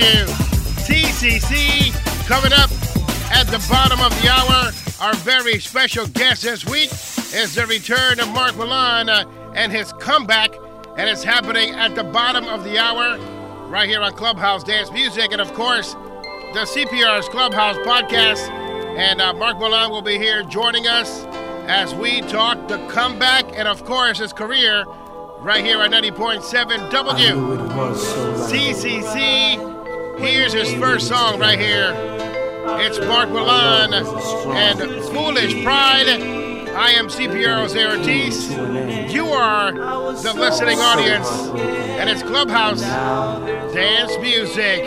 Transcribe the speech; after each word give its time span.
WTCC. 0.00 1.92
Coming 2.26 2.52
up 2.54 2.70
at 3.30 3.46
the 3.48 3.64
bottom 3.68 4.00
of 4.00 4.10
the 4.22 4.28
hour, 4.30 4.72
our 5.00 5.14
very 5.16 5.60
special 5.60 6.06
guest 6.06 6.42
this 6.42 6.64
week 6.64 6.90
is 7.34 7.54
the 7.54 7.66
return 7.66 8.18
of 8.18 8.28
Mark 8.30 8.56
Milan 8.56 9.10
uh, 9.10 9.26
and 9.54 9.70
his 9.70 9.92
comeback. 9.94 10.56
And 10.96 11.08
it's 11.08 11.22
happening 11.22 11.74
at 11.74 11.94
the 11.94 12.04
bottom 12.04 12.44
of 12.44 12.64
the 12.64 12.78
hour 12.78 13.18
right 13.68 13.88
here 13.88 14.00
on 14.00 14.14
Clubhouse 14.14 14.64
Dance 14.64 14.90
Music. 14.90 15.32
And 15.32 15.40
of 15.40 15.52
course, 15.52 15.92
the 16.54 16.64
CPR's 16.64 17.28
Clubhouse 17.28 17.76
podcast. 17.78 18.48
And 18.96 19.20
uh, 19.20 19.34
Mark 19.34 19.58
Milan 19.58 19.90
will 19.90 20.00
be 20.02 20.16
here 20.16 20.42
joining 20.44 20.86
us 20.86 21.24
as 21.68 21.94
we 21.94 22.22
talk 22.22 22.68
the 22.68 22.78
comeback 22.88 23.44
and, 23.54 23.68
of 23.68 23.84
course, 23.84 24.18
his 24.18 24.32
career 24.32 24.84
right 25.40 25.62
here 25.62 25.82
at 25.82 25.90
90.7 25.90 26.90
W. 26.90 27.34
CCC. 28.48 29.79
Here's 30.20 30.52
his 30.52 30.72
first 30.74 31.08
song 31.08 31.40
right 31.40 31.58
here. 31.58 31.94
It's 32.82 32.98
Mark 32.98 33.30
Milan 33.30 33.94
and 33.94 34.06
Foolish 35.06 35.64
Pride. 35.64 36.08
I 36.08 36.90
am 36.90 37.08
CPR 37.08 37.56
Jose 37.56 37.86
Ortiz. 37.86 38.50
You 39.12 39.28
are 39.28 39.72
the 39.72 40.34
listening 40.34 40.78
audience, 40.78 41.26
and 41.98 42.10
it's 42.10 42.22
Clubhouse 42.22 42.82
Dance 43.72 44.18
Music. 44.20 44.82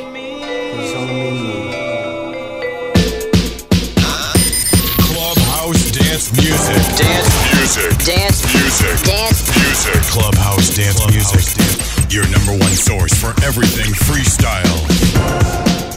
Clubhouse 5.02 5.92
Dance 5.92 6.32
Music. 6.34 6.98
Dance. 6.98 7.54
Music. 7.56 8.06
Dance. 8.06 8.54
Music. 8.54 9.04
Dance. 9.04 9.58
Music. 9.58 10.02
Clubhouse 10.12 10.76
Dance 10.76 11.08
Music. 11.10 11.93
Your 12.14 12.30
number 12.30 12.52
one 12.52 12.74
source 12.74 13.16
for 13.16 13.30
everything 13.44 13.92
freestyle. 13.92 15.93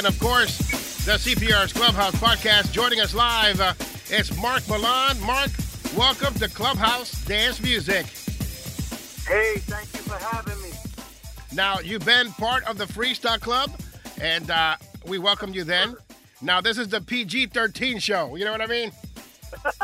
And 0.00 0.06
of 0.06 0.18
course, 0.18 0.56
the 1.04 1.12
CPR's 1.12 1.74
Clubhouse 1.74 2.14
podcast. 2.14 2.72
Joining 2.72 3.02
us 3.02 3.14
live, 3.14 3.60
uh, 3.60 3.74
it's 4.08 4.34
Mark 4.40 4.66
Milan. 4.66 5.20
Mark, 5.20 5.50
welcome 5.94 6.32
to 6.36 6.48
Clubhouse 6.48 7.22
Dance 7.26 7.60
Music. 7.60 8.06
Hey, 9.28 9.58
thank 9.58 9.92
you 9.92 10.00
for 10.00 10.16
having 10.16 10.58
me. 10.62 10.70
Now, 11.52 11.80
you've 11.80 12.06
been 12.06 12.32
part 12.32 12.64
of 12.64 12.78
the 12.78 12.86
Freestyle 12.86 13.38
Club, 13.38 13.78
and 14.18 14.50
uh, 14.50 14.76
we 15.06 15.18
welcome 15.18 15.52
you 15.52 15.64
then. 15.64 15.94
Now, 16.40 16.62
this 16.62 16.78
is 16.78 16.88
the 16.88 17.02
PG 17.02 17.48
13 17.48 17.98
show. 17.98 18.36
You 18.36 18.46
know 18.46 18.52
what 18.52 18.62
I 18.62 18.68
mean? 18.68 18.92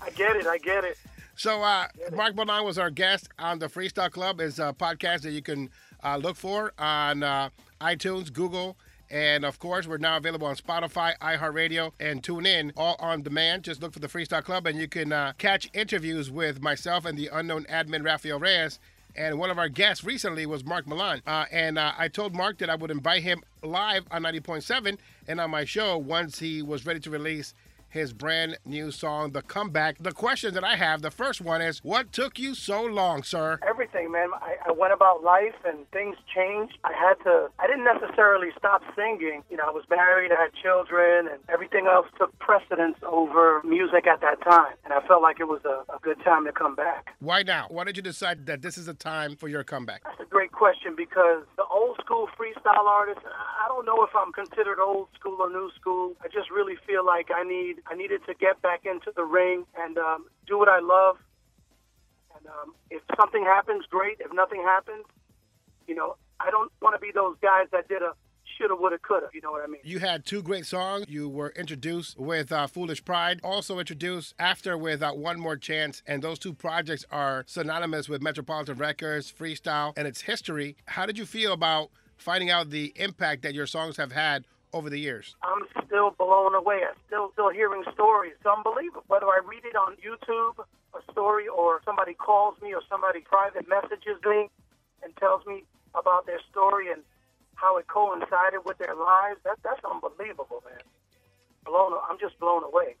I 0.00 0.08
get 0.16 0.36
it. 0.36 0.46
I 0.46 0.56
get 0.56 0.84
it. 0.84 0.96
So, 1.36 1.60
uh, 1.60 1.88
Mark 2.14 2.36
Bonan 2.36 2.64
was 2.64 2.78
our 2.78 2.88
guest 2.88 3.28
on 3.38 3.58
the 3.58 3.66
Freestyle 3.66 4.10
Club. 4.10 4.40
It's 4.40 4.58
a 4.58 4.72
podcast 4.72 5.20
that 5.22 5.32
you 5.32 5.42
can 5.42 5.68
uh, 6.02 6.16
look 6.16 6.36
for 6.36 6.72
on 6.78 7.22
uh, 7.22 7.50
iTunes, 7.82 8.32
Google, 8.32 8.78
and 9.10 9.44
of 9.44 9.58
course, 9.58 9.86
we're 9.86 9.98
now 9.98 10.16
available 10.16 10.46
on 10.46 10.56
Spotify, 10.56 11.14
iHeartRadio, 11.18 11.92
and 11.98 12.22
TuneIn, 12.22 12.72
all 12.76 12.96
on 13.00 13.22
demand. 13.22 13.64
Just 13.64 13.82
look 13.82 13.92
for 13.92 13.98
the 13.98 14.08
Freestyle 14.08 14.44
Club, 14.44 14.66
and 14.66 14.78
you 14.78 14.86
can 14.86 15.12
uh, 15.12 15.32
catch 15.36 15.68
interviews 15.74 16.30
with 16.30 16.62
myself 16.62 17.04
and 17.04 17.18
the 17.18 17.28
unknown 17.32 17.64
admin 17.64 18.04
Rafael 18.04 18.38
Reyes. 18.38 18.78
And 19.16 19.38
one 19.38 19.50
of 19.50 19.58
our 19.58 19.68
guests 19.68 20.04
recently 20.04 20.46
was 20.46 20.64
Mark 20.64 20.86
Milan. 20.86 21.22
Uh, 21.26 21.46
and 21.50 21.78
uh, 21.78 21.92
I 21.98 22.06
told 22.06 22.34
Mark 22.34 22.58
that 22.58 22.70
I 22.70 22.76
would 22.76 22.92
invite 22.92 23.22
him 23.22 23.42
live 23.62 24.04
on 24.12 24.22
90.7 24.22 24.98
and 25.26 25.40
on 25.40 25.50
my 25.50 25.64
show 25.64 25.98
once 25.98 26.38
he 26.38 26.62
was 26.62 26.86
ready 26.86 27.00
to 27.00 27.10
release 27.10 27.52
his 27.88 28.12
brand 28.12 28.56
new 28.64 28.92
song, 28.92 29.32
The 29.32 29.42
Comeback. 29.42 29.98
The 29.98 30.12
question 30.12 30.54
that 30.54 30.62
I 30.62 30.76
have, 30.76 31.02
the 31.02 31.10
first 31.10 31.40
one 31.40 31.60
is, 31.60 31.80
what 31.82 32.12
took 32.12 32.38
you 32.38 32.54
so 32.54 32.84
long, 32.84 33.24
sir? 33.24 33.58
Everything, 34.00 34.12
man. 34.12 34.28
I, 34.40 34.56
I 34.68 34.72
went 34.72 34.92
about 34.92 35.22
life 35.22 35.54
and 35.64 35.88
things 35.90 36.16
changed. 36.34 36.78
I 36.84 36.92
had 36.92 37.14
to, 37.24 37.48
I 37.58 37.66
didn't 37.66 37.84
necessarily 37.84 38.48
stop 38.56 38.82
singing. 38.96 39.42
You 39.50 39.56
know, 39.56 39.64
I 39.66 39.70
was 39.70 39.84
married, 39.90 40.32
I 40.32 40.40
had 40.40 40.52
children, 40.54 41.28
and 41.28 41.38
everything 41.48 41.86
else 41.86 42.06
took 42.18 42.36
precedence 42.38 42.96
over 43.06 43.60
music 43.64 44.06
at 44.06 44.20
that 44.20 44.42
time. 44.42 44.74
And 44.84 44.94
I 44.94 45.06
felt 45.06 45.22
like 45.22 45.40
it 45.40 45.48
was 45.48 45.60
a, 45.64 45.84
a 45.92 45.98
good 46.00 46.18
time 46.24 46.46
to 46.46 46.52
come 46.52 46.74
back. 46.74 47.14
Why 47.20 47.42
now? 47.42 47.66
Why 47.68 47.84
did 47.84 47.96
you 47.96 48.02
decide 48.02 48.46
that 48.46 48.62
this 48.62 48.78
is 48.78 48.88
a 48.88 48.94
time 48.94 49.36
for 49.36 49.48
your 49.48 49.64
comeback? 49.64 50.02
That's 50.04 50.20
a 50.20 50.30
great 50.30 50.52
question 50.52 50.94
because 50.96 51.44
the 51.56 51.64
old 51.64 51.98
school 51.98 52.28
freestyle 52.38 52.86
artist, 52.86 53.20
I 53.26 53.68
don't 53.68 53.84
know 53.84 54.02
if 54.02 54.10
I'm 54.16 54.32
considered 54.32 54.80
old 54.80 55.08
school 55.18 55.36
or 55.40 55.50
new 55.50 55.70
school. 55.78 56.14
I 56.22 56.28
just 56.28 56.50
really 56.50 56.76
feel 56.86 57.04
like 57.04 57.28
I 57.34 57.42
need 57.42 57.76
I 57.86 57.94
needed 57.94 58.20
to 58.26 58.34
get 58.34 58.62
back 58.62 58.86
into 58.86 59.12
the 59.14 59.24
ring 59.24 59.66
and 59.78 59.98
um, 59.98 60.26
do 60.46 60.58
what 60.58 60.68
I 60.68 60.80
love. 60.80 61.16
And 62.40 62.48
um, 62.48 62.74
if 62.90 63.02
something 63.16 63.44
happens, 63.44 63.84
great. 63.90 64.18
If 64.20 64.32
nothing 64.32 64.62
happens, 64.62 65.04
you 65.86 65.94
know, 65.94 66.16
I 66.40 66.50
don't 66.50 66.72
want 66.80 66.94
to 66.94 67.00
be 67.00 67.12
those 67.12 67.36
guys 67.42 67.66
that 67.72 67.88
did 67.88 68.02
a 68.02 68.12
shoulda, 68.58 68.76
woulda, 68.76 68.98
coulda. 68.98 69.28
You 69.32 69.40
know 69.40 69.50
what 69.50 69.62
I 69.62 69.66
mean? 69.66 69.80
You 69.84 69.98
had 69.98 70.24
two 70.24 70.42
great 70.42 70.66
songs. 70.66 71.06
You 71.08 71.28
were 71.28 71.50
introduced 71.56 72.18
with 72.18 72.52
uh, 72.52 72.66
Foolish 72.66 73.04
Pride, 73.04 73.40
also 73.42 73.78
introduced 73.78 74.34
after 74.38 74.76
with 74.76 75.02
uh, 75.02 75.12
One 75.12 75.38
More 75.38 75.56
Chance, 75.56 76.02
and 76.06 76.22
those 76.22 76.38
two 76.38 76.52
projects 76.52 77.04
are 77.10 77.44
synonymous 77.46 78.08
with 78.08 78.22
Metropolitan 78.22 78.78
Records, 78.78 79.32
freestyle, 79.32 79.92
and 79.96 80.06
its 80.06 80.22
history. 80.22 80.76
How 80.86 81.06
did 81.06 81.18
you 81.18 81.26
feel 81.26 81.52
about 81.52 81.90
finding 82.16 82.50
out 82.50 82.70
the 82.70 82.92
impact 82.96 83.42
that 83.42 83.54
your 83.54 83.66
songs 83.66 83.96
have 83.96 84.12
had 84.12 84.44
over 84.72 84.90
the 84.90 84.98
years? 84.98 85.36
I'm 85.42 85.62
still 85.84 86.10
blown 86.10 86.54
away. 86.54 86.80
I'm 86.88 86.96
still 87.06 87.30
still 87.32 87.50
hearing 87.50 87.82
stories. 87.94 88.32
It's 88.36 88.46
unbelievable. 88.46 89.04
Whether 89.08 89.26
I 89.26 89.40
read 89.44 89.64
it 89.64 89.76
on 89.76 89.96
YouTube, 89.96 90.64
a 90.94 91.12
story, 91.12 91.48
or 91.48 91.80
somebody 91.84 92.14
calls 92.14 92.60
me, 92.62 92.74
or 92.74 92.82
somebody 92.88 93.20
private 93.20 93.68
messages 93.68 94.18
me 94.26 94.48
and 95.02 95.16
tells 95.16 95.44
me 95.46 95.64
about 95.94 96.26
their 96.26 96.40
story 96.50 96.90
and 96.92 97.02
how 97.54 97.76
it 97.76 97.86
coincided 97.88 98.60
with 98.64 98.78
their 98.78 98.94
lives, 98.94 99.38
that 99.44 99.58
that's 99.62 99.80
unbelievable, 99.84 100.62
man. 100.64 100.80
Blown. 101.64 101.92
I'm 102.08 102.18
just 102.18 102.38
blown 102.40 102.64
away. 102.64 102.96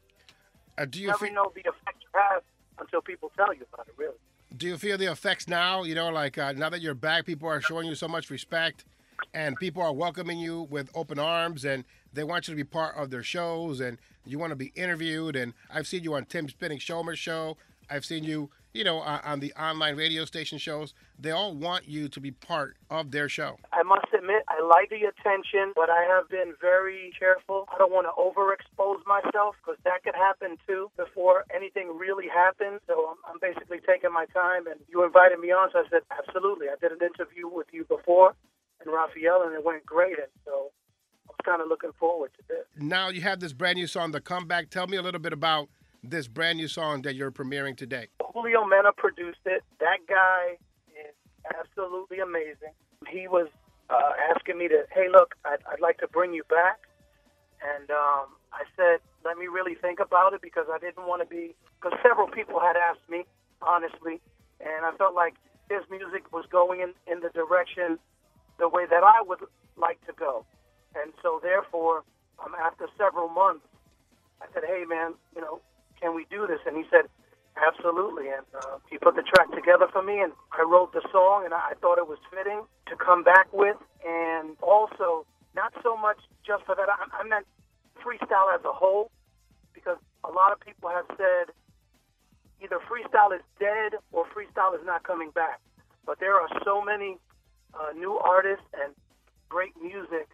Uh, 0.76 0.84
do 0.84 1.00
you 1.00 1.08
Never 1.08 1.26
feel, 1.26 1.34
know 1.34 1.52
the 1.54 1.60
effect 1.60 1.98
you 2.00 2.08
have 2.14 2.42
until 2.78 3.00
people 3.00 3.30
tell 3.36 3.54
you 3.54 3.64
about 3.72 3.86
it. 3.88 3.94
Really. 3.96 4.14
do 4.56 4.66
you 4.66 4.76
feel 4.78 4.98
the 4.98 5.10
effects 5.10 5.48
now? 5.48 5.82
You 5.82 5.94
know, 5.94 6.10
like 6.10 6.38
uh, 6.38 6.52
now 6.52 6.68
that 6.70 6.80
you're 6.80 6.94
back, 6.94 7.26
people 7.26 7.48
are 7.48 7.60
showing 7.60 7.86
you 7.86 7.94
so 7.94 8.08
much 8.08 8.30
respect, 8.30 8.84
and 9.34 9.56
people 9.56 9.82
are 9.82 9.92
welcoming 9.92 10.38
you 10.38 10.62
with 10.70 10.90
open 10.94 11.18
arms, 11.18 11.64
and 11.64 11.84
they 12.12 12.24
want 12.24 12.48
you 12.48 12.54
to 12.54 12.56
be 12.56 12.64
part 12.64 12.96
of 12.96 13.10
their 13.10 13.22
shows, 13.22 13.80
and 13.80 13.98
you 14.24 14.38
want 14.38 14.50
to 14.50 14.56
be 14.56 14.72
interviewed. 14.74 15.36
And 15.36 15.54
I've 15.72 15.86
seen 15.86 16.02
you 16.04 16.14
on 16.14 16.24
Tim 16.24 16.48
Spinning 16.48 16.78
Shomer 16.78 17.16
show. 17.16 17.56
I've 17.90 18.04
seen 18.04 18.22
you, 18.22 18.50
you 18.72 18.84
know, 18.84 19.00
uh, 19.00 19.20
on 19.24 19.40
the 19.40 19.52
online 19.54 19.96
radio 19.96 20.24
station 20.24 20.58
shows. 20.58 20.94
They 21.18 21.32
all 21.32 21.54
want 21.54 21.88
you 21.88 22.08
to 22.08 22.20
be 22.20 22.30
part 22.30 22.76
of 22.88 23.10
their 23.10 23.28
show. 23.28 23.58
I 23.72 23.82
must 23.82 24.06
admit, 24.16 24.44
I 24.48 24.62
like 24.62 24.90
the 24.90 25.02
attention, 25.10 25.72
but 25.74 25.90
I 25.90 26.02
have 26.04 26.28
been 26.28 26.54
very 26.60 27.12
careful. 27.18 27.68
I 27.74 27.78
don't 27.78 27.90
want 27.90 28.06
to 28.06 28.14
overexpose 28.14 29.04
myself 29.06 29.56
because 29.58 29.78
that 29.84 30.04
could 30.04 30.14
happen 30.14 30.56
too 30.68 30.90
before 30.96 31.44
anything 31.52 31.98
really 31.98 32.28
happens. 32.28 32.80
So 32.86 33.10
I'm, 33.10 33.34
I'm 33.34 33.38
basically 33.40 33.78
taking 33.84 34.12
my 34.12 34.26
time. 34.26 34.68
And 34.68 34.78
you 34.88 35.04
invited 35.04 35.40
me 35.40 35.50
on, 35.50 35.70
so 35.72 35.80
I 35.80 35.84
said, 35.90 36.02
absolutely. 36.16 36.68
I 36.68 36.76
did 36.80 36.92
an 36.92 37.02
interview 37.02 37.48
with 37.48 37.66
you 37.72 37.84
before 37.84 38.34
and 38.80 38.92
Raphael, 38.92 39.42
and 39.42 39.54
it 39.54 39.64
went 39.64 39.84
great. 39.84 40.18
And 40.18 40.28
so 40.44 40.70
I 41.28 41.32
was 41.32 41.38
kind 41.44 41.62
of 41.62 41.68
looking 41.68 41.92
forward 41.98 42.30
to 42.38 42.42
this. 42.48 42.66
Now 42.76 43.08
you 43.08 43.20
have 43.22 43.40
this 43.40 43.52
brand 43.52 43.76
new 43.76 43.86
song, 43.86 44.12
The 44.12 44.20
Comeback. 44.20 44.70
Tell 44.70 44.86
me 44.86 44.96
a 44.96 45.02
little 45.02 45.20
bit 45.20 45.32
about 45.32 45.68
this 46.02 46.28
brand 46.28 46.58
new 46.58 46.68
song 46.68 47.02
that 47.02 47.14
you're 47.14 47.30
premiering 47.30 47.76
today. 47.76 48.08
Julio 48.32 48.64
Mena 48.64 48.92
produced 48.96 49.44
it. 49.44 49.62
That 49.80 49.98
guy 50.08 50.56
is 50.88 51.14
absolutely 51.58 52.20
amazing. 52.20 52.72
He 53.08 53.28
was 53.28 53.48
uh, 53.90 54.12
asking 54.34 54.58
me 54.58 54.68
to, 54.68 54.84
hey, 54.92 55.08
look, 55.10 55.34
I'd, 55.44 55.58
I'd 55.70 55.80
like 55.80 55.98
to 55.98 56.08
bring 56.08 56.32
you 56.32 56.44
back. 56.48 56.80
And 57.60 57.90
um, 57.90 58.32
I 58.52 58.64
said, 58.76 59.00
let 59.24 59.36
me 59.36 59.46
really 59.46 59.74
think 59.74 60.00
about 60.00 60.32
it 60.32 60.40
because 60.40 60.66
I 60.72 60.78
didn't 60.78 61.06
want 61.06 61.20
to 61.22 61.28
be, 61.28 61.54
because 61.80 61.98
several 62.02 62.28
people 62.28 62.60
had 62.60 62.76
asked 62.76 63.08
me, 63.08 63.24
honestly, 63.60 64.20
and 64.60 64.86
I 64.86 64.96
felt 64.96 65.14
like 65.14 65.34
his 65.68 65.82
music 65.90 66.32
was 66.32 66.44
going 66.50 66.80
in, 66.80 66.92
in 67.10 67.20
the 67.20 67.28
direction 67.30 67.98
the 68.60 68.68
way 68.68 68.84
that 68.84 69.02
I 69.02 69.24
would 69.24 69.40
like 69.76 69.98
to 70.06 70.12
go. 70.12 70.44
And 70.94 71.12
so, 71.22 71.40
therefore, 71.42 72.04
um, 72.44 72.52
after 72.54 72.86
several 72.98 73.28
months, 73.28 73.64
I 74.42 74.46
said, 74.52 74.62
hey, 74.66 74.84
man, 74.86 75.14
you 75.34 75.40
know, 75.40 75.60
can 76.00 76.14
we 76.14 76.26
do 76.30 76.46
this? 76.46 76.60
And 76.66 76.76
he 76.76 76.84
said, 76.90 77.08
absolutely. 77.56 78.28
And 78.28 78.44
uh, 78.54 78.78
he 78.88 78.98
put 78.98 79.16
the 79.16 79.22
track 79.22 79.50
together 79.52 79.88
for 79.92 80.02
me, 80.02 80.20
and 80.20 80.32
I 80.52 80.62
wrote 80.62 80.92
the 80.92 81.02
song, 81.10 81.44
and 81.44 81.54
I 81.54 81.72
thought 81.80 81.98
it 81.98 82.06
was 82.06 82.18
fitting 82.30 82.62
to 82.88 82.96
come 82.96 83.24
back 83.24 83.48
with. 83.52 83.76
And 84.06 84.56
also, 84.62 85.26
not 85.56 85.72
so 85.82 85.96
much 85.96 86.18
just 86.46 86.64
for 86.64 86.74
that, 86.74 86.88
I, 86.88 86.96
I 87.12 87.24
meant 87.26 87.46
freestyle 88.04 88.52
as 88.54 88.64
a 88.64 88.72
whole, 88.72 89.10
because 89.74 89.98
a 90.24 90.30
lot 90.30 90.52
of 90.52 90.60
people 90.60 90.90
have 90.90 91.06
said 91.16 91.52
either 92.62 92.78
freestyle 92.88 93.32
is 93.34 93.44
dead 93.58 93.96
or 94.12 94.24
freestyle 94.36 94.74
is 94.74 94.84
not 94.84 95.02
coming 95.02 95.30
back. 95.30 95.60
But 96.04 96.18
there 96.18 96.34
are 96.34 96.48
so 96.64 96.82
many 96.82 97.18
uh, 97.74 97.92
new 97.92 98.18
artists 98.18 98.64
and 98.74 98.94
great 99.48 99.72
music, 99.82 100.28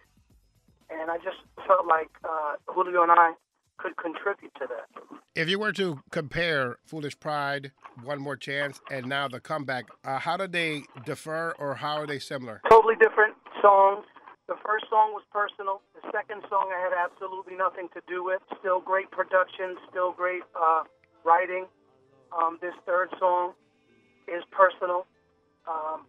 and 0.90 1.11
I 1.11 1.16
just 1.18 1.38
felt 1.66 1.87
like 1.87 2.11
uh, 2.25 2.55
Julio 2.68 3.03
and 3.03 3.12
I 3.12 3.33
could 3.79 3.96
contribute 3.96 4.53
to 4.61 4.66
that. 4.68 5.18
If 5.35 5.49
you 5.49 5.59
were 5.59 5.72
to 5.72 6.01
compare 6.11 6.79
Foolish 6.87 7.18
Pride, 7.20 7.72
One 8.03 8.20
More 8.20 8.37
Chance, 8.37 8.81
and 8.90 9.07
now 9.07 9.29
The 9.29 9.40
Comeback, 9.40 9.87
uh, 10.05 10.18
how 10.18 10.37
do 10.37 10.46
they 10.46 10.83
differ 11.05 11.55
or 11.59 11.75
how 11.75 11.96
are 12.01 12.07
they 12.07 12.18
similar? 12.18 12.62
Totally 12.70 12.94
different 12.96 13.35
songs. 13.61 14.05
The 14.49 14.55
first 14.64 14.87
song 14.88 15.12
was 15.12 15.25
personal. 15.33 15.83
The 15.94 16.09
second 16.12 16.42
song 16.49 16.70
I 16.75 16.81
had 16.81 16.92
absolutely 16.96 17.57
nothing 17.57 17.88
to 17.94 18.01
do 18.09 18.25
with. 18.25 18.40
Still 18.61 18.81
great 18.81 19.11
production, 19.11 19.77
still 19.90 20.12
great 20.12 20.42
uh, 20.55 20.85
writing. 21.25 21.66
Um, 22.33 22.59
this 22.62 22.75
third 22.87 23.11
song 23.18 23.53
is 24.29 24.42
personal. 24.51 25.07
um, 25.68 26.07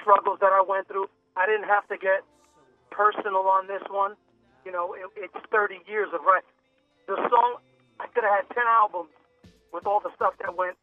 struggles 0.00 0.38
that 0.40 0.52
I 0.52 0.62
went 0.66 0.88
through. 0.88 1.08
I 1.36 1.46
didn't 1.46 1.68
have 1.68 1.86
to 1.88 1.96
get 1.96 2.22
personal 2.90 3.46
on 3.48 3.66
this 3.66 3.82
one. 3.90 4.16
You 4.64 4.72
know, 4.72 4.94
it, 4.94 5.06
it's 5.16 5.44
30 5.50 5.80
years 5.86 6.08
of 6.12 6.20
right. 6.22 6.44
The 7.06 7.16
song, 7.28 7.56
I 7.98 8.06
could 8.12 8.24
have 8.24 8.44
had 8.44 8.54
10 8.54 8.64
albums 8.66 9.10
with 9.72 9.86
all 9.86 10.00
the 10.00 10.10
stuff 10.16 10.34
that 10.44 10.56
went 10.56 10.76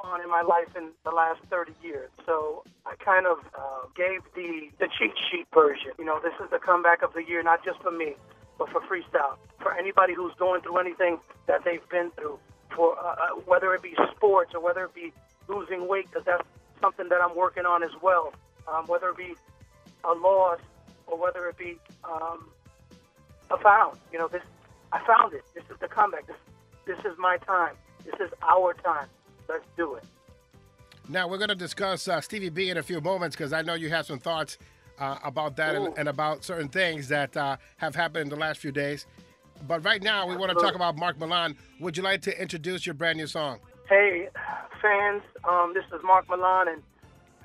on 0.00 0.22
in 0.22 0.28
my 0.30 0.42
life 0.42 0.68
in 0.76 0.90
the 1.04 1.10
last 1.10 1.40
30 1.50 1.72
years. 1.82 2.10
So 2.24 2.62
I 2.86 2.94
kind 3.02 3.26
of 3.26 3.38
uh, 3.54 3.90
gave 3.96 4.22
the, 4.34 4.70
the 4.78 4.88
cheat 4.98 5.12
sheet 5.30 5.46
version. 5.52 5.90
You 5.98 6.04
know, 6.04 6.20
this 6.22 6.34
is 6.42 6.50
the 6.50 6.58
comeback 6.58 7.02
of 7.02 7.12
the 7.14 7.24
year, 7.26 7.42
not 7.42 7.64
just 7.64 7.82
for 7.82 7.90
me, 7.90 8.14
but 8.58 8.68
for 8.70 8.80
freestyle. 8.82 9.36
For 9.60 9.74
anybody 9.74 10.14
who's 10.14 10.32
going 10.38 10.62
through 10.62 10.78
anything 10.78 11.18
that 11.46 11.64
they've 11.64 11.86
been 11.90 12.10
through, 12.12 12.38
for 12.74 12.96
uh, 12.98 13.02
uh, 13.02 13.28
whether 13.46 13.74
it 13.74 13.82
be 13.82 13.94
sports 14.14 14.52
or 14.54 14.60
whether 14.60 14.84
it 14.84 14.94
be 14.94 15.12
losing 15.48 15.88
weight, 15.88 16.06
because 16.06 16.24
that's 16.24 16.46
something 16.80 17.08
that 17.08 17.20
I'm 17.22 17.36
working 17.36 17.66
on 17.66 17.82
as 17.82 17.90
well. 18.02 18.32
Um, 18.66 18.86
whether 18.86 19.08
it 19.08 19.16
be 19.16 19.34
a 20.04 20.12
loss 20.12 20.60
or 21.06 21.18
whether 21.18 21.48
it 21.48 21.56
be 21.56 21.78
um, 22.04 22.48
a 23.50 23.58
found. 23.58 23.98
You 24.12 24.18
know, 24.18 24.28
this 24.28 24.42
I 24.92 25.04
found 25.04 25.34
it. 25.34 25.42
This 25.54 25.64
is 25.70 25.76
the 25.80 25.88
comeback. 25.88 26.26
This 26.26 26.36
this 26.86 26.98
is 27.00 27.18
my 27.18 27.36
time. 27.38 27.74
This 28.04 28.14
is 28.20 28.30
our 28.42 28.74
time. 28.74 29.06
Let's 29.48 29.64
do 29.76 29.94
it. 29.94 30.04
Now 31.08 31.26
we're 31.26 31.38
going 31.38 31.48
to 31.48 31.54
discuss 31.54 32.06
uh, 32.06 32.20
Stevie 32.20 32.50
B 32.50 32.70
in 32.70 32.76
a 32.76 32.82
few 32.82 33.00
moments 33.00 33.34
because 33.34 33.52
I 33.52 33.62
know 33.62 33.74
you 33.74 33.88
have 33.88 34.06
some 34.06 34.18
thoughts 34.18 34.58
uh, 34.98 35.18
about 35.24 35.56
that 35.56 35.74
and, 35.74 35.96
and 35.96 36.08
about 36.08 36.44
certain 36.44 36.68
things 36.68 37.08
that 37.08 37.36
uh, 37.36 37.56
have 37.78 37.94
happened 37.94 38.24
in 38.24 38.28
the 38.28 38.36
last 38.36 38.60
few 38.60 38.72
days. 38.72 39.06
But 39.66 39.84
right 39.84 40.02
now 40.02 40.26
we 40.26 40.36
want 40.36 40.50
to 40.52 40.58
talk 40.62 40.74
about 40.74 40.96
Mark 40.96 41.18
Milan. 41.18 41.56
Would 41.80 41.96
you 41.96 42.02
like 42.02 42.22
to 42.22 42.40
introduce 42.40 42.86
your 42.86 42.94
brand 42.94 43.18
new 43.18 43.26
song? 43.26 43.60
Hey, 43.88 44.28
fans, 44.82 45.22
um, 45.48 45.72
this 45.72 45.84
is 45.86 46.04
Mark 46.04 46.28
Milan, 46.28 46.68
and 46.68 46.82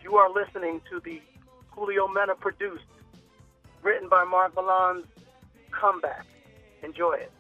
you 0.04 0.16
are 0.16 0.30
listening 0.30 0.82
to 0.92 1.00
the 1.00 1.22
Julio 1.72 2.08
Mena 2.10 2.36
produced, 2.36 2.84
written 3.82 4.10
by 4.10 4.26
Mark 4.26 4.54
Milan's 4.54 5.06
comeback. 5.72 6.26
Enjoy 6.84 7.14
it. 7.14 7.32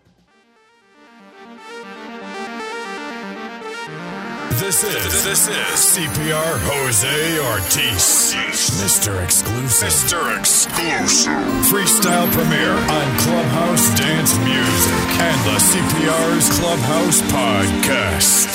This 4.63 4.85
is 4.85 5.23
this 5.25 5.47
is 5.49 5.57
CPR 5.91 6.55
Jose 6.63 7.39
Ortiz, 7.51 8.33
Mr. 8.79 9.21
Exclusive, 9.21 9.89
Mr. 9.89 10.39
Exclusive, 10.39 11.33
freestyle 11.67 12.31
premiere 12.31 12.71
on 12.71 13.17
Clubhouse 13.19 13.99
Dance 13.99 14.37
Music 14.39 15.03
and 15.19 15.39
the 15.43 15.59
CPR's 15.59 16.47
Clubhouse 16.57 17.21
Podcast. 17.33 18.52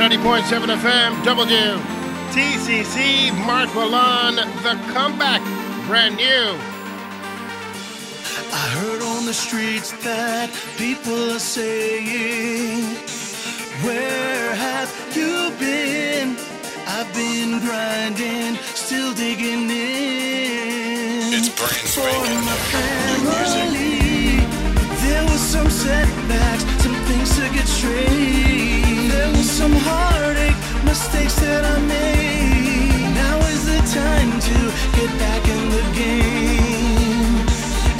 We're 0.00 0.08
90.7 0.08 0.78
FM, 0.80 1.24
W, 1.24 1.76
TCC, 2.32 3.36
Mark 3.44 3.68
Milan, 3.74 4.36
the 4.36 4.74
comeback, 4.94 5.42
brand 5.86 6.16
new. 6.16 6.56
I 8.50 8.64
heard 8.80 9.02
on 9.02 9.26
the 9.26 9.34
streets 9.34 9.92
that 10.02 10.48
people 10.78 11.32
are 11.32 11.38
saying, 11.38 12.96
Where 13.84 14.54
have 14.54 14.90
you 15.14 15.52
been? 15.58 16.34
I've 16.86 17.12
been 17.12 17.60
grinding, 17.60 18.56
still 18.72 19.12
digging 19.12 19.68
in. 19.68 21.34
It's 21.34 21.50
brand 21.50 21.76
For 21.76 22.08
spanking 22.08 22.40
my 22.48 22.56
new 23.04 23.28
family, 23.44 24.46
there 25.04 25.24
was 25.24 25.40
some 25.40 25.68
setbacks, 25.68 26.64
some 26.82 26.94
things 27.04 27.36
to 27.36 27.50
get 27.52 27.68
straight. 27.68 28.49
Some 29.60 29.76
heartache, 29.76 30.56
mistakes 30.86 31.34
that 31.34 31.66
I 31.66 31.78
made. 31.80 33.12
Now 33.12 33.36
is 33.52 33.66
the 33.66 33.80
time 33.92 34.30
to 34.48 34.58
get 34.96 35.10
back 35.18 35.46
in 35.54 35.62
the 35.76 35.84
game 35.92 37.44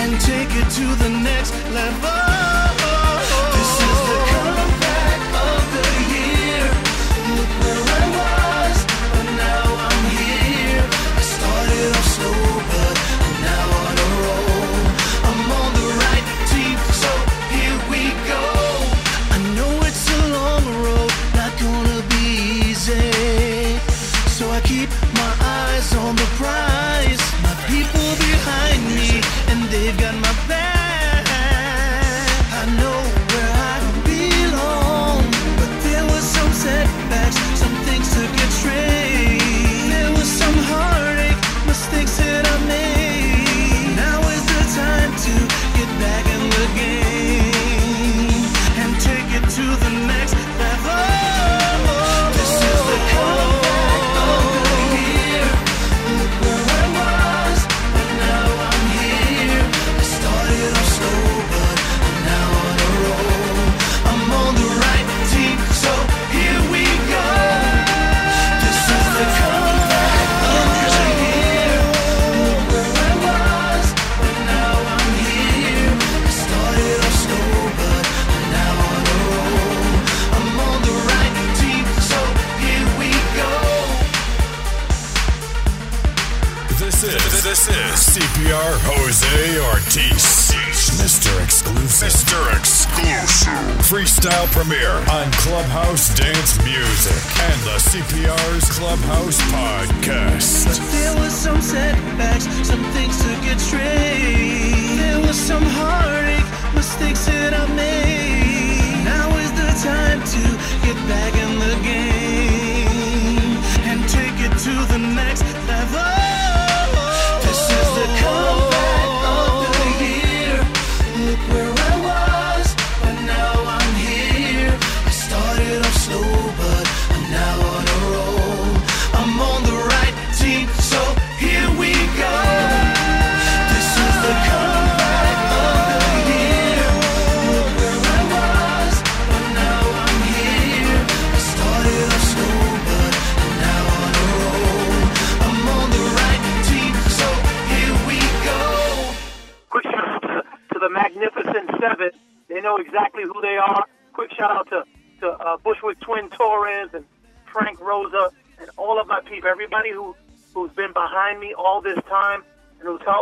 and 0.00 0.18
take 0.22 0.48
it 0.56 0.70
to 0.78 0.86
the 1.04 1.10
next 1.10 1.52
level. 1.74 2.79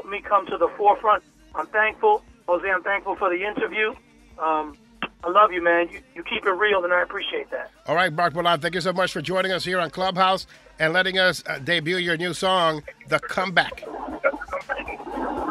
Helped 0.08 0.24
me 0.24 0.28
come 0.28 0.46
to 0.46 0.56
the 0.56 0.68
forefront. 0.76 1.22
I'm 1.54 1.66
thankful. 1.66 2.22
Jose, 2.46 2.68
I'm 2.68 2.82
thankful 2.82 3.16
for 3.16 3.28
the 3.30 3.44
interview. 3.44 3.94
Um, 4.38 4.76
I 5.24 5.30
love 5.30 5.52
you, 5.52 5.62
man. 5.62 5.88
You 5.90 6.00
you 6.14 6.22
keep 6.22 6.46
it 6.46 6.50
real, 6.50 6.84
and 6.84 6.92
I 6.92 7.02
appreciate 7.02 7.50
that. 7.50 7.70
All 7.86 7.94
right, 7.94 8.12
Mark 8.12 8.34
Milan, 8.34 8.60
thank 8.60 8.74
you 8.74 8.80
so 8.80 8.92
much 8.92 9.12
for 9.12 9.20
joining 9.20 9.52
us 9.52 9.64
here 9.64 9.80
on 9.80 9.90
Clubhouse 9.90 10.46
and 10.78 10.92
letting 10.92 11.18
us 11.18 11.42
uh, 11.46 11.58
debut 11.58 11.96
your 11.96 12.16
new 12.16 12.32
song, 12.32 12.82
The 13.08 13.18
Comeback. 13.18 13.84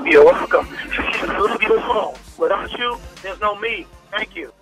You're 0.05 0.23
welcome. 0.25 0.67
I 0.71 1.37
love 1.37 1.61
you 1.61 1.77
all. 1.79 2.17
Without 2.37 2.71
you, 2.77 2.97
there's 3.21 3.41
no 3.41 3.55
me. 3.55 3.85
Thank 4.11 4.35
you. 4.35 4.53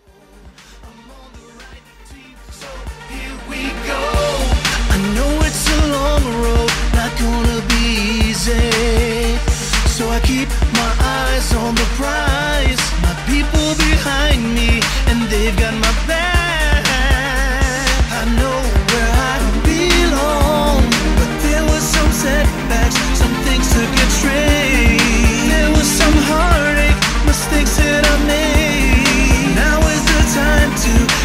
I 4.88 4.98
know 5.14 5.40
it's 5.46 5.70
a 5.70 5.88
long 5.92 6.24
road, 6.42 6.72
not 6.96 7.12
gonna 7.20 7.62
be 7.68 8.30
easy. 8.30 9.55
So 9.96 10.10
I 10.10 10.20
keep 10.20 10.50
my 10.74 10.92
eyes 11.00 11.56
on 11.56 11.74
the 11.74 11.88
prize. 11.96 12.84
My 13.00 13.16
people 13.32 13.68
behind 13.80 14.44
me, 14.54 14.84
and 15.08 15.24
they've 15.32 15.56
got 15.56 15.74
my 15.74 15.94
back. 16.04 16.84
I 18.12 18.28
know 18.36 18.60
where 18.92 19.12
I 19.32 19.36
belong, 19.64 20.84
but 21.16 21.32
there 21.48 21.64
was 21.72 21.82
some 21.96 22.12
setbacks, 22.12 23.00
some 23.16 23.36
things 23.48 23.72
took 23.72 23.88
a 23.88 24.08
train. 24.20 25.00
There 25.48 25.72
was 25.72 25.88
some 25.88 26.18
heartache, 26.28 27.00
mistakes 27.24 27.78
that 27.80 28.04
I 28.04 28.18
made. 28.28 29.56
Now 29.56 29.80
is 29.80 30.04
the 30.12 30.22
time 30.36 30.72
to 30.76 31.25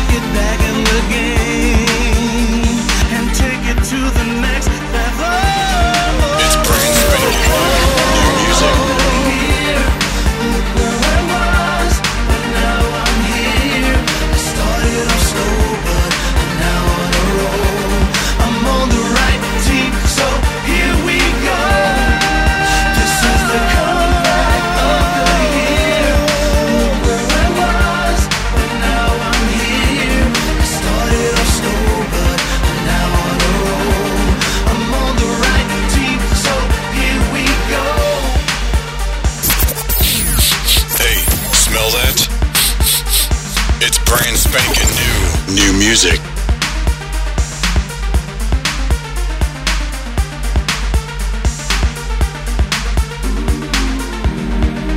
music. 45.81 46.21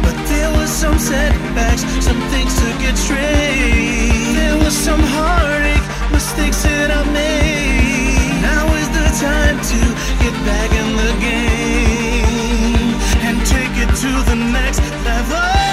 But 0.04 0.18
there 0.28 0.52
was 0.52 0.70
some 0.70 1.00
setbacks, 1.00 1.84
some 2.04 2.20
things 2.32 2.54
to 2.60 2.68
get 2.84 2.98
straight. 2.98 4.36
There 4.36 4.58
was 4.58 4.76
some 4.76 5.00
heartache, 5.00 5.88
mistakes 6.12 6.64
that 6.64 6.92
I 6.92 7.02
made. 7.14 8.42
Now 8.42 8.68
is 8.82 8.90
the 9.00 9.08
time 9.24 9.58
to 9.72 9.80
get 10.22 10.36
back 10.44 10.70
in 10.82 10.90
the 11.04 11.12
game 11.28 12.92
and 13.28 13.36
take 13.48 13.74
it 13.84 13.92
to 14.04 14.12
the 14.30 14.36
next 14.36 14.82
level. 15.06 15.73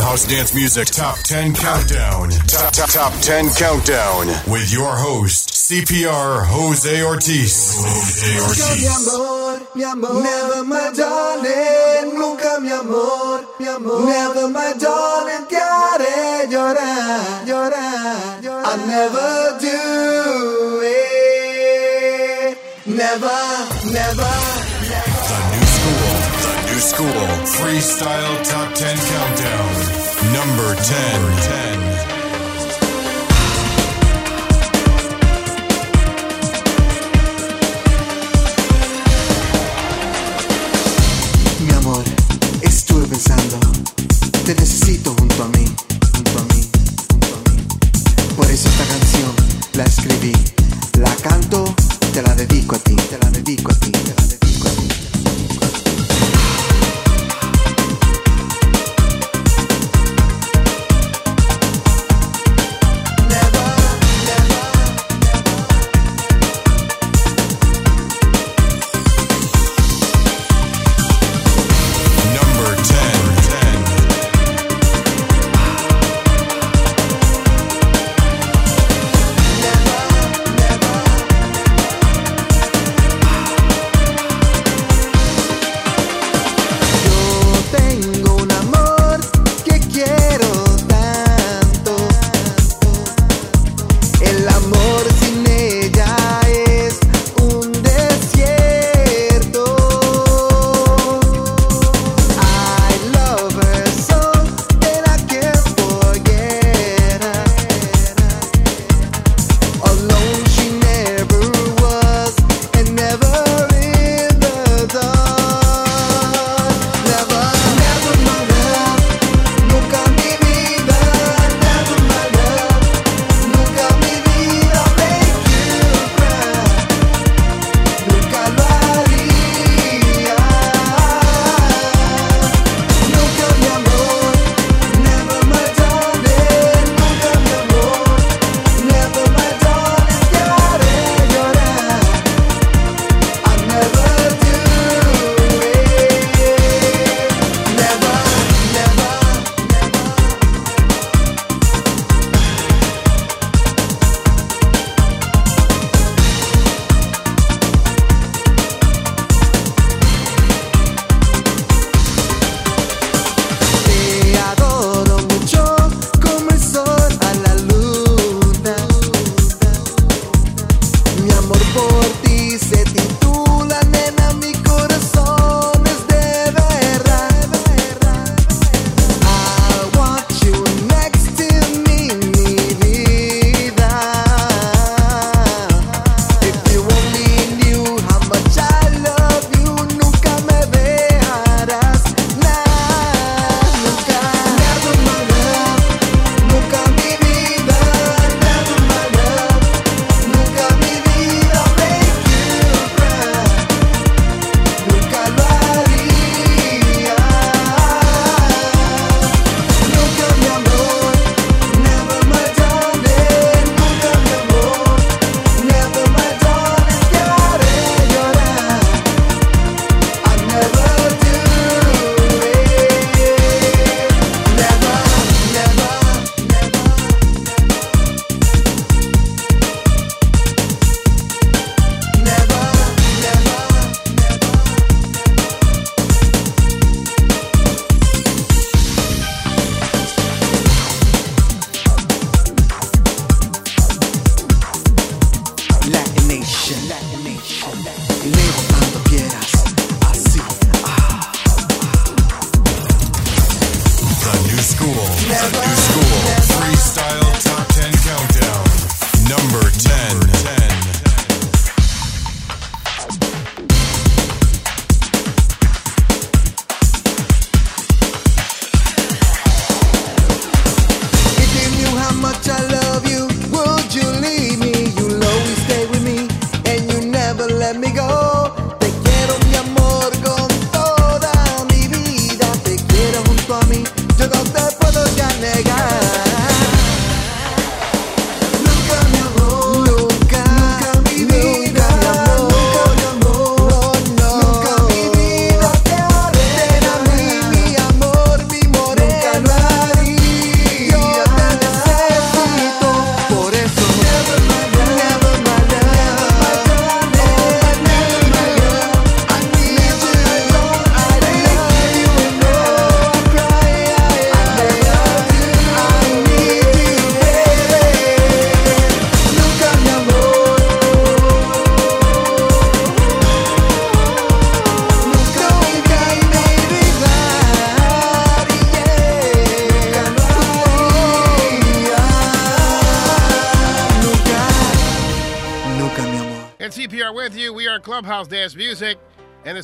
Clubhouse 0.00 0.24
Dance 0.24 0.54
Music 0.54 0.88
Top 0.88 1.18
10 1.18 1.54
Countdown. 1.56 2.30
Top, 2.48 2.72
top, 2.72 2.88
top 2.88 3.12
10 3.20 3.50
Countdown 3.50 4.28
with 4.50 4.72
your 4.72 4.96
host, 4.96 5.50
CPR 5.50 6.46
Jose 6.46 7.04
Ortiz. 7.04 7.76
Jose 7.76 8.40
Ortiz. 8.40 8.80
mi 9.74 9.84
amor, 9.84 10.22
never 10.22 10.64
my 10.64 10.90
darling, 10.96 12.14
nunca 12.18 12.60
mi 12.62 12.70
amor, 12.70 13.44
mi 13.60 13.68
amor, 13.68 14.06
never 14.06 14.48
my 14.48 14.72
darling, 14.80 15.46
te 15.50 15.56
haré 15.56 16.48
llorar, 16.48 17.44
llorar, 17.46 18.40
llorar. 18.42 18.64
I 18.64 18.76
never 18.86 19.58
do 19.60 20.80
it, 22.48 22.56
never, 22.86 23.92
never. 23.92 24.29
School. 26.90 27.06
Freestyle 27.58 28.36
Top 28.50 28.74
10 28.74 28.96
Countdown. 28.96 29.74
Number 30.34 30.74
10. 30.74 31.94
10. 31.94 31.99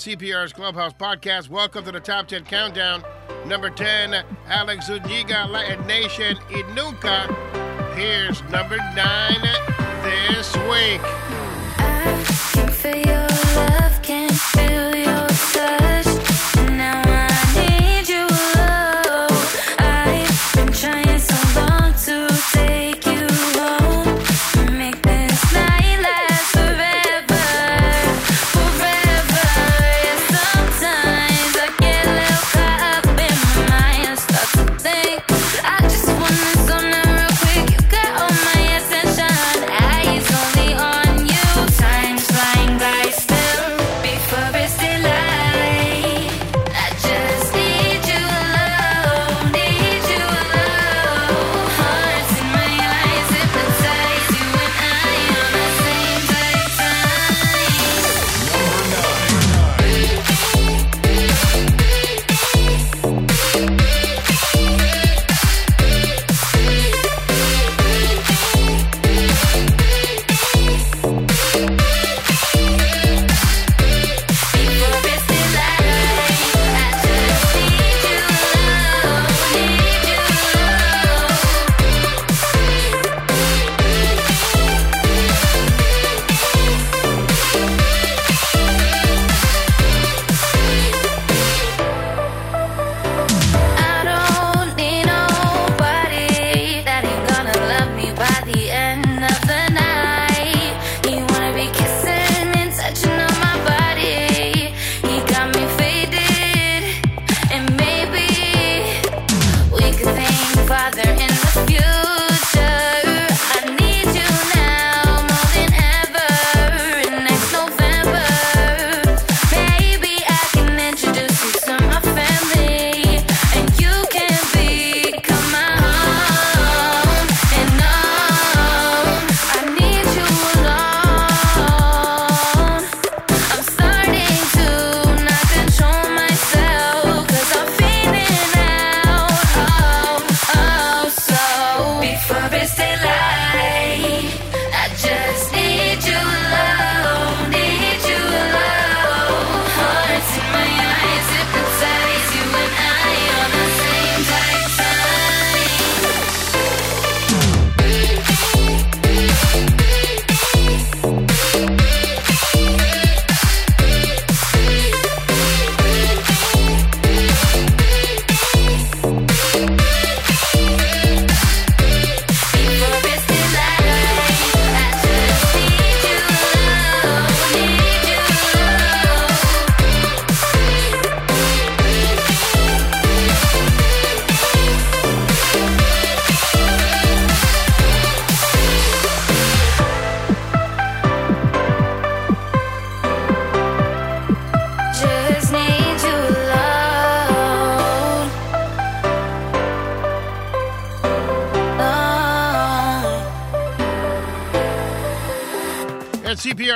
CPR's 0.06 0.52
Clubhouse 0.52 0.92
podcast. 0.92 1.48
Welcome 1.48 1.84
to 1.84 1.90
the 1.90 1.98
Top 1.98 2.28
10 2.28 2.44
Countdown. 2.44 3.02
Number 3.44 3.70
10, 3.70 4.14
Alex 4.46 4.86
Zuniga, 4.86 5.48
Latin 5.50 5.84
Nation, 5.84 6.38
Nunca. 6.76 7.26
Here's 7.96 8.40
number 8.44 8.76
9 8.76 9.40
this 10.04 10.54
week. 10.68 11.15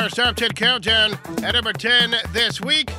our 0.01 0.09
top 0.09 0.35
10 0.35 0.53
countdown. 0.53 1.13
At 1.43 1.53
number 1.53 1.75
10 1.75 2.15
this 2.33 2.61
week 2.61 2.91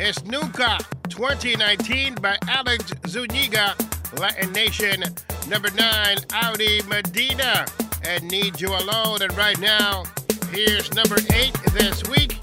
is 0.00 0.24
Nunca 0.24 0.78
2019 1.08 2.16
by 2.16 2.36
Alex 2.48 2.92
Zuniga, 3.06 3.76
Latin 4.18 4.50
Nation. 4.50 5.04
Number 5.48 5.70
9, 5.70 6.16
Audi 6.32 6.82
Medina 6.88 7.64
and 8.04 8.28
Need 8.28 8.60
You 8.60 8.68
Alone. 8.68 9.22
And 9.22 9.36
right 9.36 9.58
now, 9.60 10.02
here's 10.50 10.92
number 10.94 11.16
8 11.32 11.52
this 11.74 12.02
week. 12.08 12.36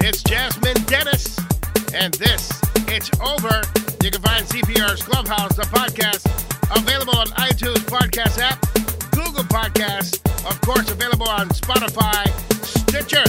It's 0.00 0.22
Jasmine 0.24 0.82
Denis. 0.86 1.38
And 1.94 2.12
this, 2.14 2.60
It's 2.88 3.10
Over. 3.20 3.62
You 4.02 4.10
can 4.10 4.22
find 4.22 4.44
CPR's 4.46 5.02
Clubhouse, 5.02 5.54
the 5.54 5.62
podcast, 5.62 6.26
available 6.76 7.16
on 7.16 7.26
iTunes 7.28 7.84
Podcast 7.86 8.38
app, 8.40 8.60
Google 9.12 9.44
Podcasts, 9.44 10.18
of 10.48 10.60
course, 10.62 10.90
available 10.90 11.28
on 11.28 11.48
Spotify 11.50 12.47
Stitcher, 12.88 13.24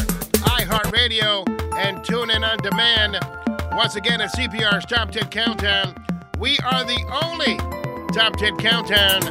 iHeartRadio, 0.55 1.45
and 1.76 2.01
tune 2.05 2.30
in 2.30 2.45
on 2.45 2.57
demand. 2.60 3.18
Once 3.74 3.97
again, 3.97 4.22
at 4.22 4.34
CPR's 4.34 4.86
Top 4.86 5.12
10 5.12 5.28
Countdown, 5.28 5.95
we 6.38 6.57
are 6.60 6.86
the 6.86 7.03
only 7.24 7.57
Top 8.14 8.38
10 8.38 8.55
Countdown 8.55 9.22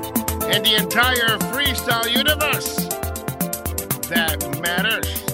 in 0.53 0.63
the 0.63 0.75
entire 0.77 1.39
freestyle 1.49 2.07
universe 2.15 2.77
that 4.09 4.39
matters. 4.61 5.25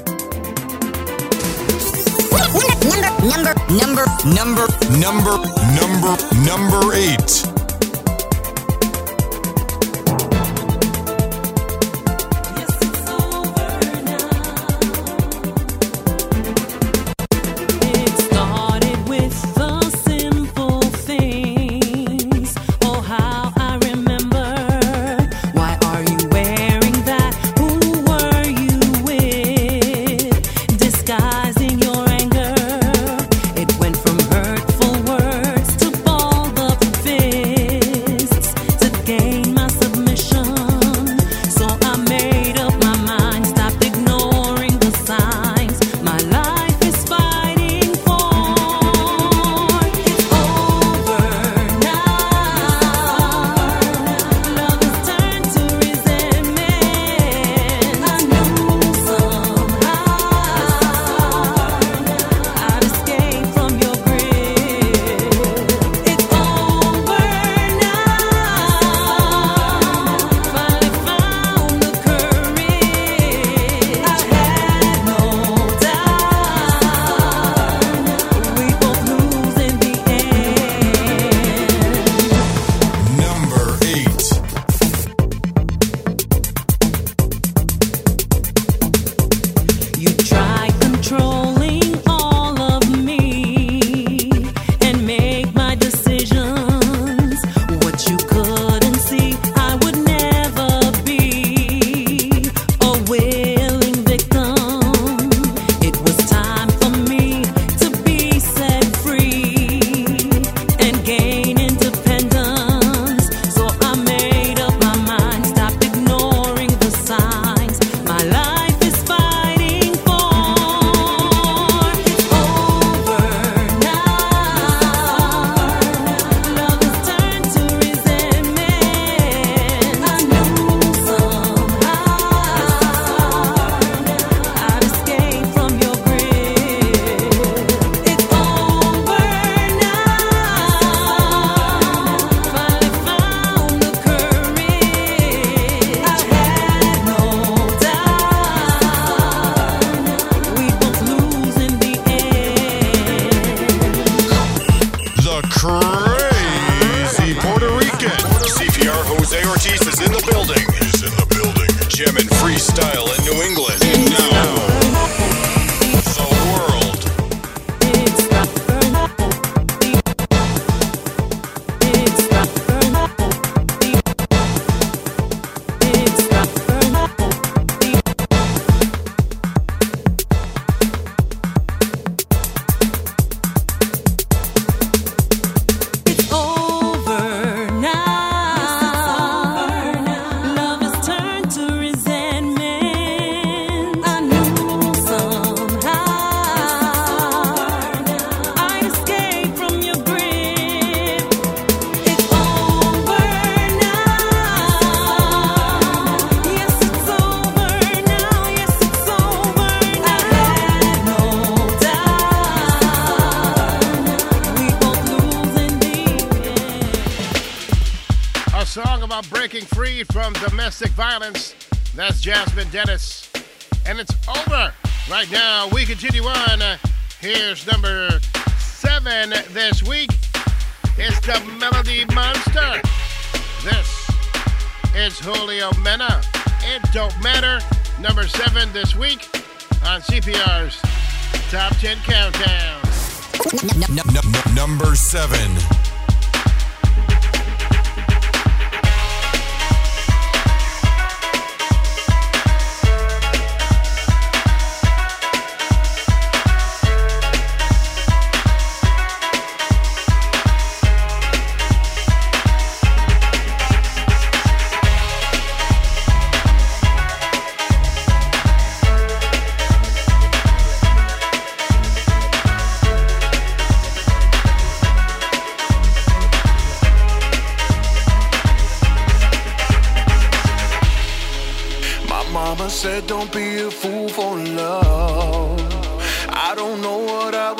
Number, 3.24 3.54
number, 3.74 4.04
number, 4.30 4.66
number, 4.94 4.94
number, 5.00 5.36
number, 5.74 6.16
number 6.46 6.94
eight. 6.94 7.53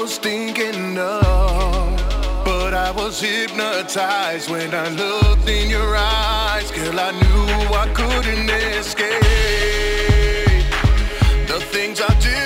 was 0.04 0.18
thinking 0.18 0.98
of. 0.98 1.96
But 2.44 2.74
I 2.74 2.90
was 2.90 3.18
hypnotized 3.18 4.50
when 4.50 4.74
I 4.74 4.88
looked 4.90 5.48
in 5.48 5.70
your 5.70 5.96
eyes. 5.96 6.70
Girl, 6.72 7.00
I 7.00 7.10
knew 7.22 7.46
I 7.82 7.86
couldn't 7.94 8.50
escape 8.50 9.22
the 11.48 11.58
things 11.72 12.02
I 12.02 12.14
did. 12.20 12.43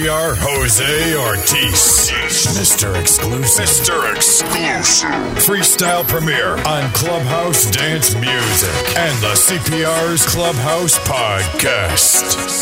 we 0.00 0.08
are 0.08 0.34
Jose 0.34 1.14
Ortiz, 1.14 2.10
Mr. 2.56 2.98
Exclusive, 2.98 3.66
Mr. 3.66 4.14
Exclusive, 4.14 5.12
Freestyle 5.44 6.08
Premiere 6.08 6.56
on 6.64 6.90
Clubhouse 6.92 7.70
Dance 7.70 8.14
Music 8.14 8.96
and 8.96 9.22
the 9.22 9.34
CPR's 9.34 10.24
Clubhouse 10.24 10.98
Podcast. 11.00 12.59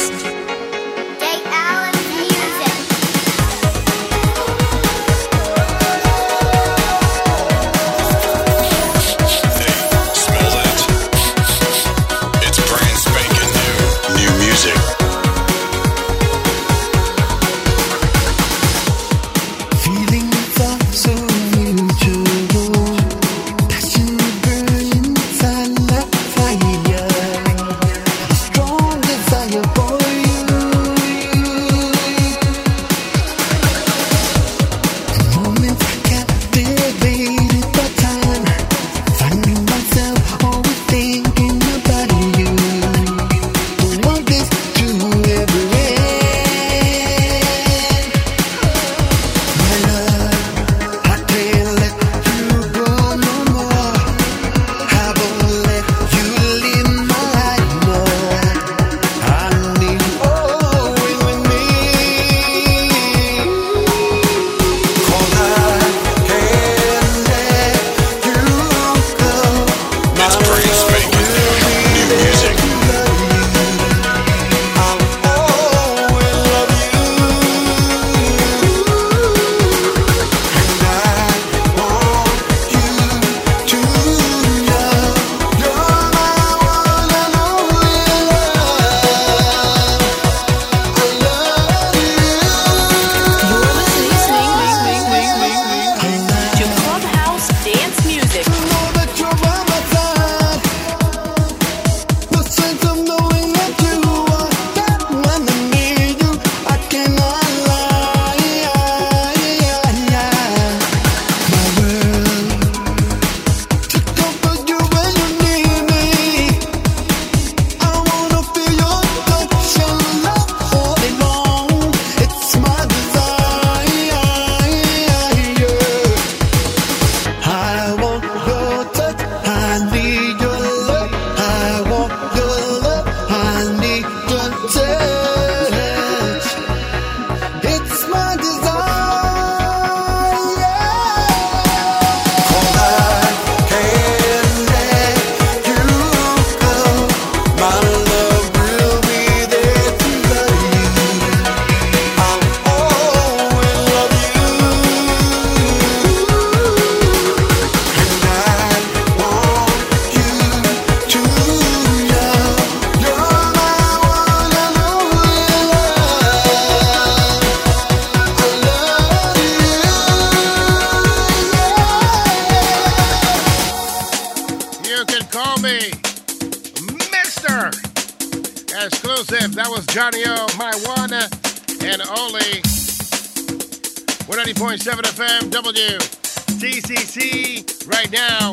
TCC 186.58 187.62
right 187.86 188.10
now. 188.10 188.50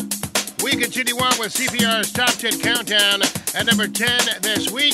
We 0.64 0.78
continue 0.78 1.18
on 1.18 1.34
with 1.42 1.58
CPR's 1.58 2.14
Top 2.14 2.30
10 2.30 2.62
Countdown. 2.62 3.26
At 3.58 3.66
number 3.66 3.88
10 3.88 4.42
this 4.46 4.70
week, 4.70 4.94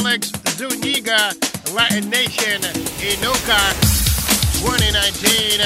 Alex 0.00 0.32
Zuniga, 0.56 1.36
Latin 1.76 2.08
Nation, 2.08 2.64
Nunca, 3.20 3.60
2019. 4.64 5.60